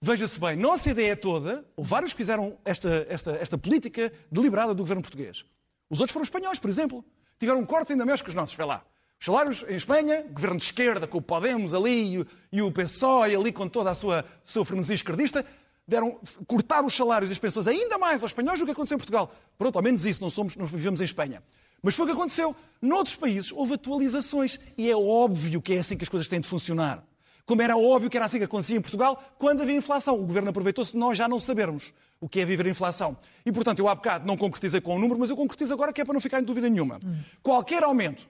Veja-se 0.00 0.38
bem, 0.38 0.56
na 0.56 0.68
OCDE 0.68 1.16
toda, 1.16 1.64
houve 1.76 1.88
vários 1.88 2.12
que 2.12 2.18
fizeram 2.18 2.58
esta, 2.64 3.06
esta, 3.08 3.30
esta 3.32 3.56
política 3.56 4.12
deliberada 4.30 4.74
do 4.74 4.82
governo 4.82 5.02
português. 5.02 5.44
Os 5.88 6.00
outros 6.00 6.12
foram 6.12 6.24
espanhóis, 6.24 6.58
por 6.58 6.68
exemplo. 6.68 7.04
Tiveram 7.38 7.64
cortes 7.64 7.90
ainda 7.90 8.04
maiores 8.04 8.22
que 8.22 8.28
os 8.28 8.34
nossos. 8.34 8.54
Vê 8.54 8.64
lá. 8.64 8.84
Os 9.18 9.24
salários 9.24 9.64
em 9.68 9.76
Espanha, 9.76 10.22
governo 10.30 10.58
de 10.58 10.64
esquerda, 10.64 11.06
com 11.06 11.18
o 11.18 11.22
Podemos 11.22 11.74
ali 11.74 12.12
e 12.12 12.18
o, 12.18 12.26
e 12.52 12.62
o 12.62 12.70
PSOE 12.70 13.34
ali 13.34 13.52
com 13.52 13.68
toda 13.68 13.90
a 13.90 13.94
sua 13.94 14.24
seu 14.44 14.64
frenesia 14.64 14.94
esquerdista, 14.94 15.44
deram, 15.86 16.18
cortaram 16.46 16.86
os 16.86 16.94
salários 16.94 17.30
e 17.30 17.32
as 17.32 17.38
pensões 17.38 17.66
ainda 17.66 17.96
mais 17.96 18.22
aos 18.22 18.30
espanhóis 18.30 18.58
do 18.58 18.66
que 18.66 18.72
aconteceu 18.72 18.96
em 18.96 18.98
Portugal. 18.98 19.34
Pronto, 19.56 19.76
ao 19.76 19.82
menos 19.82 20.04
isso, 20.04 20.20
não, 20.20 20.30
somos, 20.30 20.56
não 20.56 20.66
vivemos 20.66 21.00
em 21.00 21.04
Espanha. 21.04 21.42
Mas 21.82 21.94
foi 21.94 22.04
o 22.04 22.08
que 22.08 22.14
aconteceu. 22.14 22.56
Noutros 22.80 23.16
países 23.16 23.52
houve 23.52 23.74
atualizações 23.74 24.58
e 24.76 24.90
é 24.90 24.96
óbvio 24.96 25.60
que 25.60 25.74
é 25.74 25.78
assim 25.78 25.96
que 25.96 26.04
as 26.04 26.08
coisas 26.08 26.28
têm 26.28 26.40
de 26.40 26.48
funcionar. 26.48 27.04
Como 27.46 27.60
era 27.60 27.76
óbvio 27.76 28.08
que 28.08 28.16
era 28.16 28.24
assim 28.24 28.38
que 28.38 28.44
acontecia 28.44 28.76
em 28.76 28.80
Portugal 28.80 29.22
quando 29.38 29.62
havia 29.62 29.76
inflação. 29.76 30.14
O 30.14 30.26
governo 30.26 30.50
aproveitou-se 30.50 30.92
de 30.92 30.98
nós 30.98 31.18
já 31.18 31.28
não 31.28 31.38
sabermos 31.38 31.92
o 32.20 32.28
que 32.28 32.40
é 32.40 32.44
viver 32.44 32.66
a 32.66 32.70
inflação. 32.70 33.16
E, 33.44 33.52
portanto, 33.52 33.80
eu 33.80 33.88
há 33.88 33.94
bocado 33.94 34.26
não 34.26 34.36
concretizei 34.36 34.80
com 34.80 34.96
o 34.96 34.98
número, 34.98 35.20
mas 35.20 35.28
eu 35.28 35.36
concretizo 35.36 35.74
agora 35.74 35.92
que 35.92 36.00
é 36.00 36.04
para 36.04 36.14
não 36.14 36.20
ficar 36.20 36.40
em 36.40 36.44
dúvida 36.44 36.68
nenhuma. 36.70 36.96
Hum. 36.96 37.18
Qualquer 37.42 37.82
aumento 37.82 38.26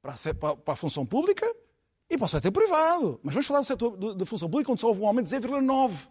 para 0.00 0.14
a, 0.14 0.56
para 0.56 0.74
a, 0.74 0.76
função 0.76 1.04
pública 1.04 1.46
e 2.08 2.16
para 2.16 2.24
o 2.24 2.28
setor 2.28 2.52
privado. 2.52 3.20
Mas 3.22 3.34
vamos 3.34 3.46
falar 3.46 3.60
do 3.60 3.66
setor 3.66 4.14
da 4.14 4.24
função 4.24 4.48
pública, 4.48 4.72
onde 4.72 4.80
só 4.80 4.88
houve 4.88 5.02
um 5.02 5.06
aumento 5.06 5.28
de 5.28 5.36
0,9. 5.36 6.08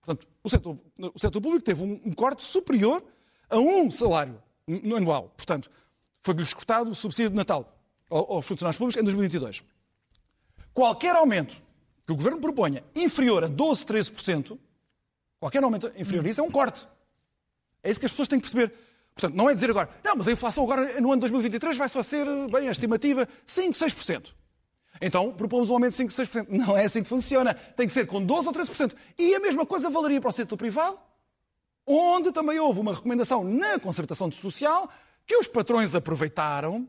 Portanto, 0.00 0.28
o 0.42 0.48
setor, 0.48 0.78
o 1.14 1.18
setor 1.18 1.40
público 1.40 1.64
teve 1.64 1.82
um, 1.82 2.00
um 2.04 2.12
corte 2.12 2.42
superior 2.42 3.02
a 3.48 3.58
um 3.58 3.90
salário 3.90 4.42
anual. 4.96 5.32
Portanto, 5.36 5.70
foi-lhes 6.22 6.52
cortado 6.52 6.90
o 6.90 6.94
subsídio 6.94 7.30
de 7.30 7.36
Natal 7.36 7.76
aos 8.10 8.46
funcionários 8.46 8.78
públicos 8.78 9.00
em 9.00 9.04
2022. 9.04 9.62
Qualquer 10.72 11.14
aumento 11.16 11.60
que 12.06 12.12
o 12.12 12.16
Governo 12.16 12.40
proponha 12.40 12.84
inferior 12.94 13.44
a 13.44 13.48
12, 13.48 13.84
13%, 13.84 14.58
qualquer 15.40 15.62
aumento 15.64 15.90
inferior 15.96 16.24
a 16.24 16.28
isso 16.28 16.40
é 16.40 16.44
um 16.44 16.50
corte. 16.50 16.86
É 17.82 17.90
isso 17.90 17.98
que 17.98 18.06
as 18.06 18.12
pessoas 18.12 18.28
têm 18.28 18.38
que 18.38 18.48
perceber. 18.48 18.72
Portanto, 19.14 19.34
não 19.34 19.50
é 19.50 19.54
dizer 19.54 19.70
agora, 19.70 19.88
não, 20.04 20.16
mas 20.16 20.28
a 20.28 20.32
inflação 20.32 20.64
agora 20.64 21.00
no 21.00 21.10
ano 21.10 21.20
2023 21.20 21.76
vai 21.76 21.88
só 21.88 22.02
ser, 22.02 22.26
bem, 22.50 22.68
a 22.68 22.70
estimativa, 22.70 23.26
5, 23.44 23.76
6%. 23.76 24.34
Então, 25.00 25.32
propomos 25.32 25.70
um 25.70 25.74
aumento 25.74 25.90
de 25.90 25.96
5, 25.96 26.12
6%. 26.12 26.46
Não 26.48 26.76
é 26.76 26.84
assim 26.84 27.02
que 27.02 27.08
funciona. 27.08 27.54
Tem 27.54 27.86
que 27.86 27.92
ser 27.92 28.06
com 28.06 28.22
12 28.22 28.48
ou 28.48 28.54
13%. 28.54 28.94
E 29.18 29.34
a 29.34 29.40
mesma 29.40 29.66
coisa 29.66 29.90
valeria 29.90 30.20
para 30.20 30.30
o 30.30 30.32
setor 30.32 30.56
privado, 30.56 30.98
onde 31.86 32.32
também 32.32 32.58
houve 32.58 32.80
uma 32.80 32.94
recomendação 32.94 33.44
na 33.44 33.78
concertação 33.78 34.30
social 34.30 34.90
que 35.26 35.36
os 35.36 35.46
patrões 35.46 35.94
aproveitaram 35.94 36.88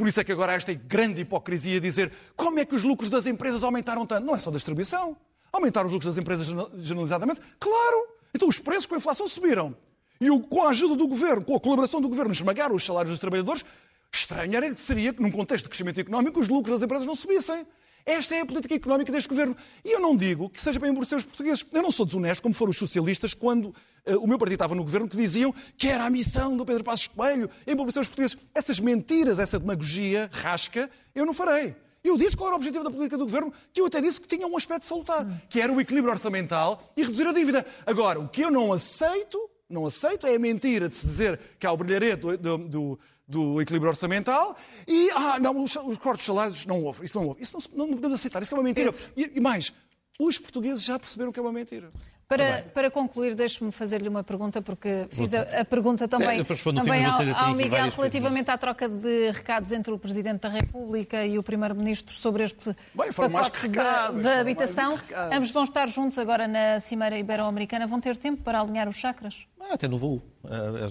por 0.00 0.08
isso 0.08 0.18
é 0.18 0.24
que 0.24 0.32
agora 0.32 0.52
há 0.52 0.54
esta 0.54 0.72
grande 0.72 1.20
hipocrisia 1.20 1.78
de 1.78 1.86
dizer 1.86 2.10
como 2.34 2.58
é 2.58 2.64
que 2.64 2.74
os 2.74 2.82
lucros 2.82 3.10
das 3.10 3.26
empresas 3.26 3.62
aumentaram 3.62 4.06
tanto. 4.06 4.24
Não 4.24 4.34
é 4.34 4.38
só 4.38 4.50
distribuição. 4.50 5.14
Aumentaram 5.52 5.88
os 5.88 5.92
lucros 5.92 6.14
das 6.14 6.18
empresas 6.18 6.46
generalizadamente? 6.78 7.42
Claro! 7.58 8.08
Então 8.34 8.48
os 8.48 8.58
preços 8.58 8.86
com 8.86 8.94
a 8.94 8.96
inflação 8.96 9.28
subiram. 9.28 9.76
E 10.18 10.30
com 10.48 10.62
a 10.62 10.70
ajuda 10.70 10.96
do 10.96 11.06
governo, 11.06 11.44
com 11.44 11.54
a 11.54 11.60
colaboração 11.60 12.00
do 12.00 12.08
governo, 12.08 12.32
esmagaram 12.32 12.74
os 12.74 12.82
salários 12.82 13.10
dos 13.10 13.18
trabalhadores. 13.18 13.62
Estranho 14.10 14.74
seria 14.78 15.12
que, 15.12 15.20
num 15.20 15.30
contexto 15.30 15.64
de 15.64 15.68
crescimento 15.68 16.00
económico, 16.00 16.40
os 16.40 16.48
lucros 16.48 16.80
das 16.80 16.82
empresas 16.86 17.06
não 17.06 17.14
subissem. 17.14 17.66
Esta 18.04 18.34
é 18.34 18.40
a 18.40 18.46
política 18.46 18.74
económica 18.74 19.12
deste 19.12 19.28
governo. 19.28 19.56
E 19.84 19.94
eu 19.94 20.00
não 20.00 20.16
digo 20.16 20.48
que 20.48 20.60
seja 20.60 20.78
para 20.78 20.88
emborrecer 20.88 21.18
os 21.18 21.24
portugueses. 21.24 21.64
Eu 21.72 21.82
não 21.82 21.90
sou 21.90 22.06
desonesto, 22.06 22.42
como 22.42 22.54
foram 22.54 22.70
os 22.70 22.76
socialistas, 22.76 23.34
quando 23.34 23.66
uh, 23.66 24.18
o 24.20 24.26
meu 24.26 24.38
partido 24.38 24.54
estava 24.54 24.74
no 24.74 24.82
governo, 24.82 25.08
que 25.08 25.16
diziam 25.16 25.54
que 25.76 25.88
era 25.88 26.04
a 26.04 26.10
missão 26.10 26.56
do 26.56 26.64
Pedro 26.64 26.84
Passos 26.84 27.08
Coelho 27.08 27.50
empobrecer 27.66 28.02
os 28.02 28.08
portugueses. 28.08 28.36
Essas 28.54 28.80
mentiras, 28.80 29.38
essa 29.38 29.58
demagogia 29.58 30.28
rasca, 30.32 30.90
eu 31.14 31.26
não 31.26 31.34
farei. 31.34 31.74
Eu 32.02 32.16
disse 32.16 32.34
qual 32.36 32.48
era 32.48 32.54
o 32.54 32.56
objetivo 32.56 32.82
da 32.82 32.90
política 32.90 33.18
do 33.18 33.24
governo, 33.24 33.52
que 33.72 33.80
eu 33.80 33.86
até 33.86 34.00
disse 34.00 34.20
que 34.20 34.26
tinha 34.26 34.46
um 34.46 34.56
aspecto 34.56 34.86
salutar, 34.86 35.26
que 35.50 35.60
era 35.60 35.70
o 35.70 35.78
equilíbrio 35.80 36.10
orçamental 36.10 36.82
e 36.96 37.02
reduzir 37.02 37.26
a 37.26 37.32
dívida. 37.32 37.66
Agora, 37.84 38.18
o 38.18 38.28
que 38.28 38.40
eu 38.40 38.50
não 38.50 38.72
aceito, 38.72 39.49
não 39.70 39.86
aceito, 39.86 40.26
é 40.26 40.34
a 40.34 40.38
mentira 40.38 40.88
de 40.88 40.94
se 40.94 41.06
dizer 41.06 41.40
que 41.58 41.66
há 41.66 41.72
o 41.72 41.76
brilharete 41.76 42.36
do, 42.36 42.58
do, 42.58 42.98
do 43.26 43.62
equilíbrio 43.62 43.90
orçamental 43.90 44.56
e, 44.86 45.10
ah, 45.12 45.38
não, 45.38 45.62
os, 45.62 45.76
os 45.76 45.98
cortes 45.98 46.26
salários 46.26 46.66
não 46.66 46.82
houve. 46.82 47.04
Isso 47.04 47.18
não 47.18 47.28
houve. 47.28 47.42
Isso 47.42 47.56
não, 47.72 47.86
não 47.86 47.94
podemos 47.94 48.18
aceitar. 48.18 48.42
Isso 48.42 48.52
é 48.52 48.58
uma 48.58 48.64
mentira. 48.64 48.92
E, 49.16 49.32
e, 49.36 49.40
mais, 49.40 49.72
os 50.18 50.36
portugueses 50.38 50.82
já 50.82 50.98
perceberam 50.98 51.30
que 51.30 51.38
é 51.38 51.42
uma 51.42 51.52
mentira. 51.52 51.92
Para, 52.30 52.62
para 52.72 52.90
concluir, 52.92 53.34
deixe-me 53.34 53.72
fazer-lhe 53.72 54.08
uma 54.08 54.22
pergunta, 54.22 54.62
porque 54.62 55.08
fiz 55.10 55.34
a, 55.34 55.62
a 55.62 55.64
pergunta 55.64 56.06
também, 56.06 56.44
também 56.44 57.04
ao, 57.04 57.46
ao 57.48 57.54
Miguel 57.56 57.90
relativamente 57.90 58.48
à 58.52 58.56
troca 58.56 58.88
de 58.88 59.32
recados 59.32 59.72
entre 59.72 59.92
o 59.92 59.98
Presidente 59.98 60.42
da 60.42 60.48
República 60.48 61.26
e 61.26 61.36
o 61.40 61.42
Primeiro-Ministro 61.42 62.14
sobre 62.14 62.44
este 62.44 62.70
Bem, 62.94 63.12
pacote 63.12 63.68
da 63.68 64.38
habitação. 64.38 64.96
Ambos 65.32 65.50
vão 65.50 65.64
estar 65.64 65.88
juntos 65.88 66.18
agora 66.18 66.46
na 66.46 66.78
Cimeira 66.78 67.18
Ibero-Americana. 67.18 67.88
Vão 67.88 68.00
ter 68.00 68.16
tempo 68.16 68.44
para 68.44 68.60
alinhar 68.60 68.88
os 68.88 68.94
chakras? 68.94 69.44
Ah, 69.58 69.74
até 69.74 69.88
no 69.88 69.98
voo. 69.98 70.22
Ah, 70.44 70.88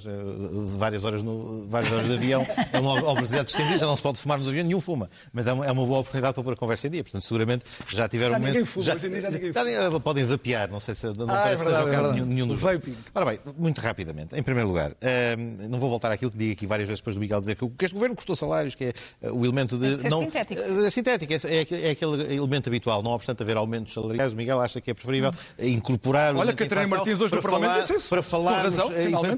várias 0.78 1.04
horas, 1.04 1.24
no, 1.24 1.68
várias 1.68 1.92
horas 1.92 2.06
de 2.06 2.14
avião. 2.14 2.46
É 2.72 2.80
uma 2.80 3.12
obesidade 3.12 3.50
estendido, 3.50 3.78
já 3.78 3.86
não 3.86 3.96
se 3.96 4.02
pode 4.02 4.18
fumar 4.20 4.38
nos 4.38 4.48
aviões, 4.48 4.68
nenhum 4.68 4.80
fuma. 4.80 5.10
Mas 5.34 5.48
é 5.48 5.54
uma, 5.54 5.66
é 5.66 5.72
uma 5.72 5.86
boa 5.86 6.00
oportunidade 6.00 6.34
para 6.34 6.44
pôr 6.44 6.54
a 6.54 6.56
conversa 6.56 6.88
em 6.88 6.92
dia. 6.92 7.04
Portanto, 7.04 7.22
seguramente 7.22 7.66
já 7.88 8.08
tiveram 8.08 8.34
já 8.34 8.40
momento. 8.40 8.66
Fuma, 8.66 8.86
já, 8.86 8.98
já 8.98 9.08
ninguém 9.32 9.54
fuma. 9.54 10.00
Podem 10.00 10.24
vapear, 10.24 10.70
não 10.72 10.80
sei 10.80 10.94
se 10.94 11.08
não 11.08 11.26
ah, 11.30 11.42
parece 11.44 11.62
é 11.62 11.66
verdade, 11.66 11.86
seja 11.86 11.98
o 11.98 12.02
caso 12.02 12.10
é 12.10 12.14
nenhum, 12.14 12.26
nenhum 12.26 12.48
dos 12.48 12.60
vaping. 12.60 12.96
Ora 13.14 13.26
bem, 13.26 13.40
muito 13.58 13.82
rapidamente. 13.82 14.38
Em 14.38 14.44
primeiro 14.44 14.68
lugar, 14.70 14.92
uh, 14.92 15.68
não 15.70 15.80
vou 15.80 15.90
voltar 15.90 16.12
àquilo 16.12 16.32
que 16.32 16.38
digo 16.38 16.54
aqui 16.54 16.68
várias 16.68 16.88
vezes 16.88 17.02
depois 17.02 17.16
do 17.16 17.20
Miguel 17.20 17.40
dizer 17.40 17.56
que, 17.56 17.68
que 17.68 17.86
este 17.86 17.94
governo 17.94 18.16
custou 18.16 18.36
salários, 18.36 18.76
que 18.76 18.86
é 18.86 18.94
uh, 19.28 19.36
o 19.36 19.46
elemento 19.46 19.78
de. 19.78 20.06
É 20.06 20.10
não, 20.10 20.20
sintético. 20.20 20.62
É 20.62 20.90
sintético, 20.90 21.34
é, 21.34 21.38
é, 21.38 21.88
é, 21.88 21.92
aquele 21.92 22.36
elemento 22.36 22.70
habitual. 22.70 23.02
Não 23.02 23.12
obstante 23.12 23.42
haver 23.42 23.58
aumentos 23.58 23.94
salariais, 23.94 24.34
o 24.34 24.36
Miguel 24.36 24.62
acha 24.62 24.80
que 24.80 24.92
é 24.92 24.94
preferível 24.94 25.32
incorporar. 25.58 26.36
Olha, 26.36 26.54
Catarina 26.54 26.88
Martins 26.88 27.20
hoje 27.20 27.34
no 27.34 27.42
Parlamento 27.42 27.80
disse 27.80 27.96
isso. 27.96 28.10
Para 28.10 28.22
falarmos, 28.22 28.76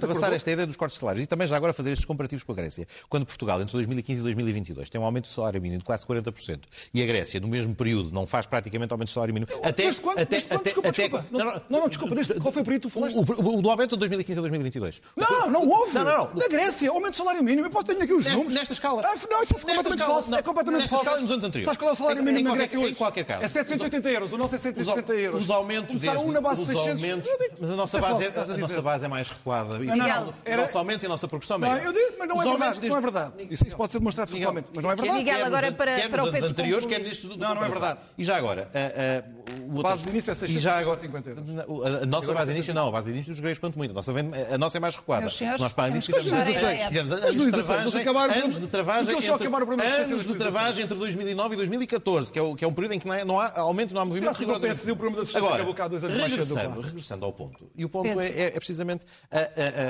para 0.01 0.13
passar 0.13 0.33
esta 0.33 0.51
ideia 0.51 0.67
dos 0.67 0.75
cortes 0.75 0.95
de 0.95 0.99
salários. 0.99 1.23
E 1.23 1.27
também 1.27 1.47
já 1.47 1.55
agora 1.55 1.73
fazer 1.73 1.91
estes 1.91 2.05
comparativos 2.05 2.43
com 2.43 2.51
a 2.51 2.55
Grécia. 2.55 2.87
Quando 3.09 3.25
Portugal, 3.25 3.61
entre 3.61 3.71
2015 3.73 4.19
e 4.19 4.23
2022, 4.23 4.89
tem 4.89 4.99
um 4.99 5.05
aumento 5.05 5.25
do 5.25 5.29
salário 5.29 5.61
mínimo 5.61 5.79
de 5.79 5.85
quase 5.85 6.05
40%, 6.05 6.59
e 6.93 7.01
a 7.01 7.05
Grécia, 7.05 7.39
no 7.39 7.47
mesmo 7.47 7.75
período, 7.75 8.11
não 8.11 8.25
faz 8.25 8.45
praticamente 8.45 8.91
aumento 8.91 9.09
do 9.09 9.11
salário 9.11 9.33
mínimo. 9.33 9.51
Até, 9.63 9.83
desde 9.83 10.01
quando? 10.01 10.19
Até, 10.19 10.25
desde 10.25 10.49
quando? 10.49 10.63
Desculpa, 10.63 10.89
até, 10.89 11.01
desculpa. 11.03 11.25
Não, 11.31 11.45
não, 11.69 11.79
não, 11.81 11.89
desculpa. 11.89 12.15
Desde, 12.15 12.33
qual 12.39 12.51
foi 12.51 12.61
o 12.61 12.65
período 12.65 12.81
que 12.81 12.87
tu 12.89 12.93
falaste? 12.93 13.15
O, 13.15 13.21
o, 13.21 13.59
o 13.59 13.61
do 13.61 13.69
aumento 13.69 13.91
de 13.91 13.99
2015 13.99 14.39
a 14.39 14.41
2022. 14.41 15.01
Não, 15.15 15.49
não 15.49 15.67
houve. 15.67 15.93
Não, 15.93 16.03
não, 16.03 16.17
não. 16.17 16.33
Na 16.35 16.47
Grécia, 16.47 16.89
aumento 16.89 17.11
do 17.11 17.17
salário 17.17 17.43
mínimo. 17.43 17.67
Eu 17.67 17.71
posso 17.71 17.87
ter 17.87 18.01
aqui 18.01 18.13
os 18.13 18.25
números. 18.27 18.53
Nesta 18.53 18.73
escala. 18.73 19.01
Ah, 19.05 19.15
não, 19.29 19.43
isso 19.43 19.55
é 19.55 19.59
completamente 19.59 20.03
falso. 20.03 20.35
É 20.35 20.41
completamente 20.41 20.87
falso. 20.87 21.05
Escala 21.05 21.21
nos 21.21 21.31
anos 21.31 21.45
anteriores. 21.45 21.65
Sabes 21.65 21.77
qual 21.77 21.89
é 21.89 21.93
o 21.93 21.95
salário 21.95 22.23
mínimo 22.23 22.49
na 22.49 22.55
Grécia 22.55 22.79
hoje? 22.79 22.91
Em 22.91 22.95
qualquer 22.95 23.23
caso. 23.23 23.43
É 23.43 23.47
780 23.47 24.09
euros. 24.09 24.33
O 24.33 24.37
nosso 24.37 24.55
é 24.55 24.57
160 24.57 25.13
euros. 25.13 25.43
Os 25.43 25.49
aumentos 25.49 25.95
Começaram 25.95 26.25
um 26.25 26.31
na 26.31 26.41
base 26.41 26.65
de 26.65 26.67
600. 26.67 27.29
Mas 27.59 27.69
a 27.69 27.75
nossa 27.75 28.81
base 28.81 29.05
é 29.05 29.07
mais 29.07 29.29
recuada. 29.29 29.77
O 29.93 30.57
nosso 30.57 30.77
aumento 30.77 31.03
e 31.03 31.05
a 31.05 31.09
nossa 31.09 31.27
progressão 31.27 31.57
não, 31.57 31.77
eu 31.77 31.93
digo, 31.93 32.15
mas 32.19 32.27
não 32.27 32.41
é 32.41 32.45
verdade. 32.45 32.79
Isso 32.79 32.89
não 32.89 32.97
é 32.97 33.01
verdade. 33.01 33.33
Isso, 33.49 33.67
isso 33.67 33.77
pode 33.77 33.91
ser 33.91 33.99
demonstrado 33.99 34.31
factualmente, 34.31 34.69
mas 34.73 34.83
não 34.83 34.91
é 34.91 34.95
verdade. 34.95 35.17
Miguel, 35.17 35.45
agora 35.45 35.71
para, 35.71 36.09
para 36.09 36.23
o 36.23 36.31
Pedro 36.31 36.49
anteriores, 36.49 36.85
quer 36.85 37.01
nisto 37.01 37.27
do 37.27 37.37
Não, 37.37 37.55
não 37.55 37.63
é 37.63 37.69
verdade. 37.69 37.99
E 38.17 38.23
já 38.23 38.37
agora... 38.37 38.69
A 39.77 39.81
base 39.81 40.03
de 40.03 40.09
início 40.09 40.31
é 40.31 40.35
650 40.35 41.29
euros. 41.29 41.45
A 42.01 42.05
nossa 42.05 42.33
base 42.33 42.51
de 42.51 42.57
início 42.57 42.73
não, 42.73 42.87
a 42.87 42.91
base 42.91 43.07
de 43.07 43.13
início 43.13 43.31
dos 43.31 43.39
gregos 43.39 43.59
quanto 43.59 43.77
muito. 43.77 43.93
A 44.51 44.57
nossa 44.57 44.77
é 44.77 44.79
mais 44.79 44.95
recuada. 44.95 45.27
Nós 45.59 45.73
para 45.73 45.85
a 45.85 45.89
início 45.89 46.13
tivemos 46.13 46.31
anos 47.13 47.45
de 47.45 47.51
travagem, 47.51 48.41
anos 48.43 48.59
de 48.59 48.67
travagem, 48.67 49.13
anos 49.13 50.25
de 50.27 50.35
travagem 50.35 50.83
entre 50.83 50.97
2009 50.97 51.53
e 51.53 51.57
2014, 51.57 52.31
que 52.31 52.39
é, 52.39 52.55
que 52.55 52.65
é 52.65 52.67
um 52.67 52.73
período 52.73 52.93
em 52.93 52.99
que 52.99 53.07
não 53.25 53.39
há 53.39 53.59
aumento, 53.59 53.93
não 53.93 54.01
há 54.01 54.05
movimento. 54.05 54.37
Agora, 55.35 55.63
regressando 56.81 57.25
ao 57.25 57.33
ponto. 57.33 57.69
E 57.75 57.83
o 57.83 57.89
ponto 57.89 58.19
é 58.19 58.51
precisamente 58.51 59.05
a 59.31 59.80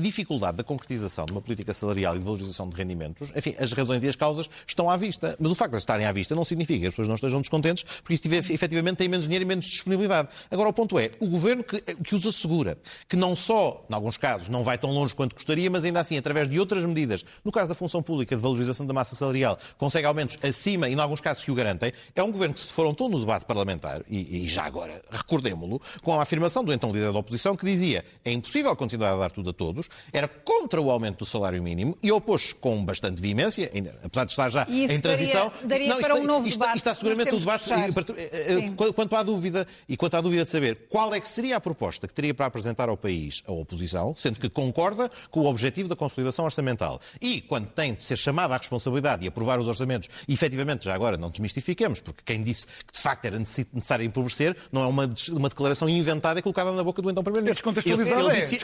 dificuldade 0.00 0.56
da 0.58 0.64
concretização 0.64 1.26
de 1.26 1.32
uma 1.32 1.40
política 1.40 1.72
salarial 1.74 2.16
e 2.16 2.18
de 2.18 2.24
valorização 2.24 2.68
de 2.68 2.76
rendimentos, 2.76 3.32
enfim, 3.34 3.54
as 3.58 3.72
razões 3.72 4.02
e 4.02 4.08
as 4.08 4.16
causas 4.16 4.48
estão 4.66 4.90
à 4.90 4.96
vista. 4.96 5.36
Mas 5.38 5.50
o 5.50 5.54
facto 5.54 5.72
de 5.72 5.78
estarem 5.78 6.06
à 6.06 6.12
vista 6.12 6.34
não 6.34 6.44
significa 6.44 6.80
que 6.80 6.86
as 6.86 6.92
pessoas 6.92 7.08
não 7.08 7.14
estejam 7.14 7.40
descontentes, 7.40 7.84
porque 8.02 8.28
efetivamente 8.52 8.96
têm 8.96 9.08
menos 9.08 9.24
dinheiro 9.24 9.44
e 9.44 9.46
menos 9.46 9.64
disponibilidade. 9.64 10.28
Agora, 10.50 10.68
o 10.68 10.72
ponto 10.72 10.98
é, 10.98 11.10
o 11.20 11.26
governo 11.26 11.62
que, 11.64 11.80
que 11.80 12.14
os 12.14 12.26
assegura 12.26 12.78
que 13.08 13.16
não 13.16 13.34
só, 13.34 13.84
em 13.88 13.94
alguns 13.94 14.16
casos, 14.16 14.48
não 14.48 14.62
vai 14.62 14.78
tão 14.78 14.90
longe 14.90 15.14
quanto 15.14 15.34
gostaria, 15.34 15.70
mas 15.70 15.84
ainda 15.84 16.00
assim, 16.00 16.16
através 16.16 16.48
de 16.48 16.58
outras 16.58 16.84
medidas, 16.84 17.24
no 17.44 17.52
caso 17.52 17.68
da 17.68 17.74
função 17.74 18.02
pública 18.02 18.36
de 18.36 18.42
valorização 18.42 18.86
da 18.86 18.92
massa 18.92 19.14
salarial, 19.14 19.58
consegue 19.76 20.06
aumentos 20.06 20.38
acima 20.42 20.88
e, 20.88 20.92
em 20.92 21.00
alguns 21.00 21.20
casos, 21.20 21.44
que 21.44 21.50
o 21.50 21.54
garantem, 21.54 21.92
é 22.14 22.22
um 22.22 22.30
governo 22.30 22.54
que 22.54 22.60
se 22.60 22.72
foram 22.72 22.92
todo 22.92 23.12
no 23.12 23.20
debate 23.20 23.46
parlamentar, 23.46 24.02
e, 24.08 24.44
e 24.44 24.48
já 24.48 24.64
agora, 24.64 25.00
recordemos-lo, 25.10 25.80
com 26.02 26.18
a 26.18 26.22
afirmação 26.22 26.62
do 26.62 26.72
então 26.72 26.92
líder 26.92 27.12
da 27.12 27.18
oposição 27.18 27.56
que 27.56 27.64
dizia 27.64 28.04
é 28.24 28.30
impossível 28.30 28.74
continuar 28.76 29.12
a 29.12 29.16
dar 29.16 29.29
dar 29.30 29.34
tudo 29.34 29.50
a 29.50 29.52
todos, 29.52 29.88
era 30.12 30.26
contra 30.28 30.80
o 30.80 30.90
aumento 30.90 31.18
do 31.18 31.26
salário 31.26 31.62
mínimo 31.62 31.96
e 32.02 32.10
opôs-se 32.12 32.54
com 32.54 32.84
bastante 32.84 33.20
veemência, 33.22 33.70
ainda, 33.72 33.96
apesar 34.02 34.24
de 34.24 34.32
estar 34.32 34.48
já 34.50 34.66
isso 34.68 34.92
em 34.92 35.00
transição. 35.00 35.48
daria- 35.50 35.68
daria 35.68 35.88
Não, 35.88 36.00
para 36.00 36.14
isto- 36.14 36.22
um 36.22 36.26
novo 36.26 36.46
isto- 36.48 36.58
debate 36.58 36.76
Isto 36.76 36.88
está 36.88 36.94
seguramente 36.94 37.34
o 37.34 37.38
debate. 37.38 37.72
eh, 37.72 38.30
eh. 38.66 38.70
Quanto 38.76 38.92
quanto 39.00 39.16
à 39.16 39.22
dúvida 39.22 39.66
e 39.88 39.96
quanto 39.96 40.16
à 40.16 40.20
dúvida 40.20 40.44
de 40.44 40.50
saber 40.50 40.86
qual 40.88 41.14
é 41.14 41.20
que 41.20 41.28
seria 41.28 41.56
a 41.56 41.60
proposta 41.60 42.06
que 42.06 42.12
teria 42.14 42.34
para 42.34 42.46
apresentar 42.46 42.88
ao 42.88 42.96
país 42.96 43.42
a 43.46 43.52
oposição, 43.52 44.14
sendo 44.14 44.38
que 44.38 44.48
concorda 44.48 45.10
com 45.30 45.40
o 45.40 45.46
objetivo 45.46 45.88
da 45.88 45.96
consolidação 45.96 46.44
orçamental 46.44 47.00
e 47.20 47.40
quando 47.40 47.68
tem 47.70 47.94
de 47.94 48.02
ser 48.04 48.16
chamada 48.16 48.54
à 48.54 48.58
responsabilidade 48.58 49.24
e 49.24 49.28
aprovar 49.28 49.58
os 49.58 49.66
orçamentos, 49.68 50.08
e 50.28 50.32
efetivamente 50.34 50.84
já 50.84 50.94
agora 50.94 51.16
não 51.16 51.30
desmistifiquemos, 51.30 52.00
porque 52.00 52.22
quem 52.24 52.42
disse 52.42 52.66
que 52.66 52.92
de 52.92 53.00
facto 53.00 53.24
era 53.24 53.38
necessário 53.38 54.04
empobrecer 54.04 54.56
não 54.72 54.82
é 54.82 54.86
uma, 54.86 55.10
uma 55.32 55.48
declaração 55.48 55.88
inventada 55.88 56.38
e 56.38 56.42
colocada 56.42 56.72
na 56.72 56.82
boca 56.84 57.00
do 57.02 57.10
então 57.10 57.22
Primeiro-Ministro. 57.22 57.70
É 57.70 57.72
descontextualizada, 57.72 58.20
Ele- 58.20 58.30
ele 58.30 58.38
é. 58.38 58.40
disse- 58.46 58.54
ele- 58.56 58.62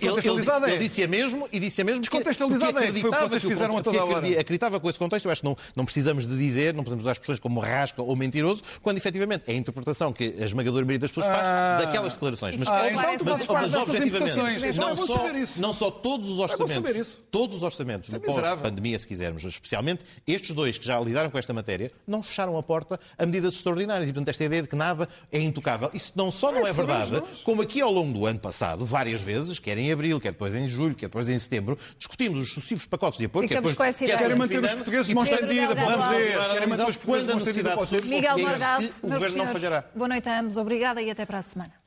Descontextualizada 0.61 0.66
ele- 0.66 0.73
é. 0.73 0.77
ele 0.77 0.85
disse 0.88 1.03
a 1.03 1.09
mesmo 1.09 1.49
e 1.53 1.61
disse 1.61 1.81
a 1.81 1.85
mesmo 1.85 2.01
Descontextualizada 2.01 2.73
porque 2.73 2.87
é, 2.87 2.92
que 2.92 3.01
foi 3.01 3.09
o 3.11 3.12
que 3.12 3.16
acreditava 3.19 3.29
vocês 3.29 3.42
fizeram 3.42 3.77
a 3.77 3.83
porque 3.83 3.90
toda 3.99 3.99
a 4.01 4.05
hora. 4.07 4.19
acredi- 4.19 4.38
acreditava 4.38 4.81
com 4.81 4.88
esse 4.90 4.99
contexto, 4.99 5.27
eu 5.27 5.33
acho 5.33 5.40
que 5.42 5.47
não, 5.47 5.57
não 5.75 5.85
precisamos 5.85 6.27
de 6.27 6.37
dizer, 6.37 6.75
não 6.75 6.85
podemos 6.85 7.05
usar 7.05 7.12
expressões 7.12 7.38
como 7.40 7.61
rasca 7.61 8.03
ou 8.03 8.14
mentiroso, 8.16 8.62
quando 8.83 8.97
efetivamente 8.97 9.45
é 9.47 9.53
a 9.53 9.57
interpretação 9.57 10.12
que 10.12 10.35
a 10.40 10.45
esmagadora 10.45 10.85
maioria 10.85 11.01
das 11.01 11.11
pessoas 11.11 11.27
Ah. 11.27 11.77
faz 11.79 11.87
daquelas 11.87 12.12
declarações. 12.12 12.57
Mas, 12.57 12.69
Ah, 12.69 12.73
mas- 12.73 12.90
então 12.90 13.03
mas- 13.03 13.47
mas 13.47 13.73
dessas 13.73 13.88
objetivamente, 13.88 14.37
não 14.79 14.88
É 14.90 14.97
só, 14.97 15.61
não 15.61 15.73
só 15.75 15.90
todos 15.90 16.29
os 16.29 16.38
orçamentos, 16.38 17.19
todos 17.31 17.57
os 17.57 17.62
orçamentos 17.62 18.12
é 18.12 18.19
do 18.19 18.21
pós-pandemia, 18.21 18.99
se 18.99 19.07
quisermos, 19.07 19.45
especialmente 19.45 20.05
estes 20.27 20.53
dois 20.55 20.79
que 20.79 20.87
já 20.87 20.99
lidaram 21.01 21.31
com 21.31 21.38
esta 21.38 21.53
matéria, 21.53 21.90
não 22.07 22.23
fecharam 22.23 22.57
a 22.59 22.62
porta 22.62 22.99
a 23.19 23.27
medidas 23.27 23.55
extraordinárias. 23.55 24.09
E, 24.09 24.12
portanto, 24.12 24.29
esta 24.29 24.45
ideia 24.45 24.62
de 24.62 24.69
que 24.69 24.77
nada 24.77 25.09
é 25.31 25.38
intocável, 25.40 25.90
isso 25.95 26.12
não 26.16 26.31
só 26.31 26.51
não 26.53 26.61
é 26.66 26.73
sabemos 26.73 27.11
verdade, 27.11 27.27
como 27.45 27.62
aqui 27.62 27.81
ao 27.81 27.90
longo 27.92 28.12
do 28.12 28.27
ano 28.27 28.38
passado, 28.38 28.85
várias 28.85 29.21
vezes, 29.23 29.59
quer 29.59 29.77
em 29.79 29.92
abril, 29.92 30.21
quer 30.21 30.33
depois 30.33 30.45
em 30.54 30.66
julho, 30.66 30.94
quer 30.94 31.06
depois 31.06 31.28
em 31.28 31.38
setembro, 31.38 31.78
discutimos 31.98 32.38
os 32.38 32.52
sucessivos 32.52 32.87
pacotes 32.87 33.18
de 33.18 33.26
apoio. 33.26 33.48
Ficamos 33.48 33.72
quer 33.72 33.76
com 33.76 33.85
depois, 33.85 33.94
essa 33.94 34.04
ideia. 34.04 34.18
quer 34.18 34.24
Querem 34.24 34.38
depois 34.38 34.50
manter 34.50 34.66
os 34.66 34.74
portugueses 34.74 35.06
de 35.06 35.12
e, 35.12 35.14
mão 35.14 35.24
estendida, 35.24 35.74
vamos 35.74 36.06
ver. 36.06 36.38
Querem 36.52 36.68
manter 36.68 36.88
os 36.88 36.96
portugueses 36.96 37.26
de 37.26 37.32
mão 37.32 37.38
estendida 37.38 37.66
necessidade 37.66 37.74
para 37.76 37.82
o 37.82 37.87
surge, 37.87 38.06
sul. 38.06 38.16
Miguel 38.16 38.38
é 38.38 38.42
Morgado, 38.42 38.88
que 38.88 39.06
o 39.06 39.11
Governo 39.11 39.37
não 39.38 39.48
falhará. 39.48 39.85
boa 39.94 40.09
noite 40.09 40.28
a 40.28 40.40
ambos, 40.40 40.56
obrigada 40.56 41.02
e 41.02 41.11
até 41.11 41.26
para 41.26 41.38
a 41.38 41.42
semana. 41.42 41.86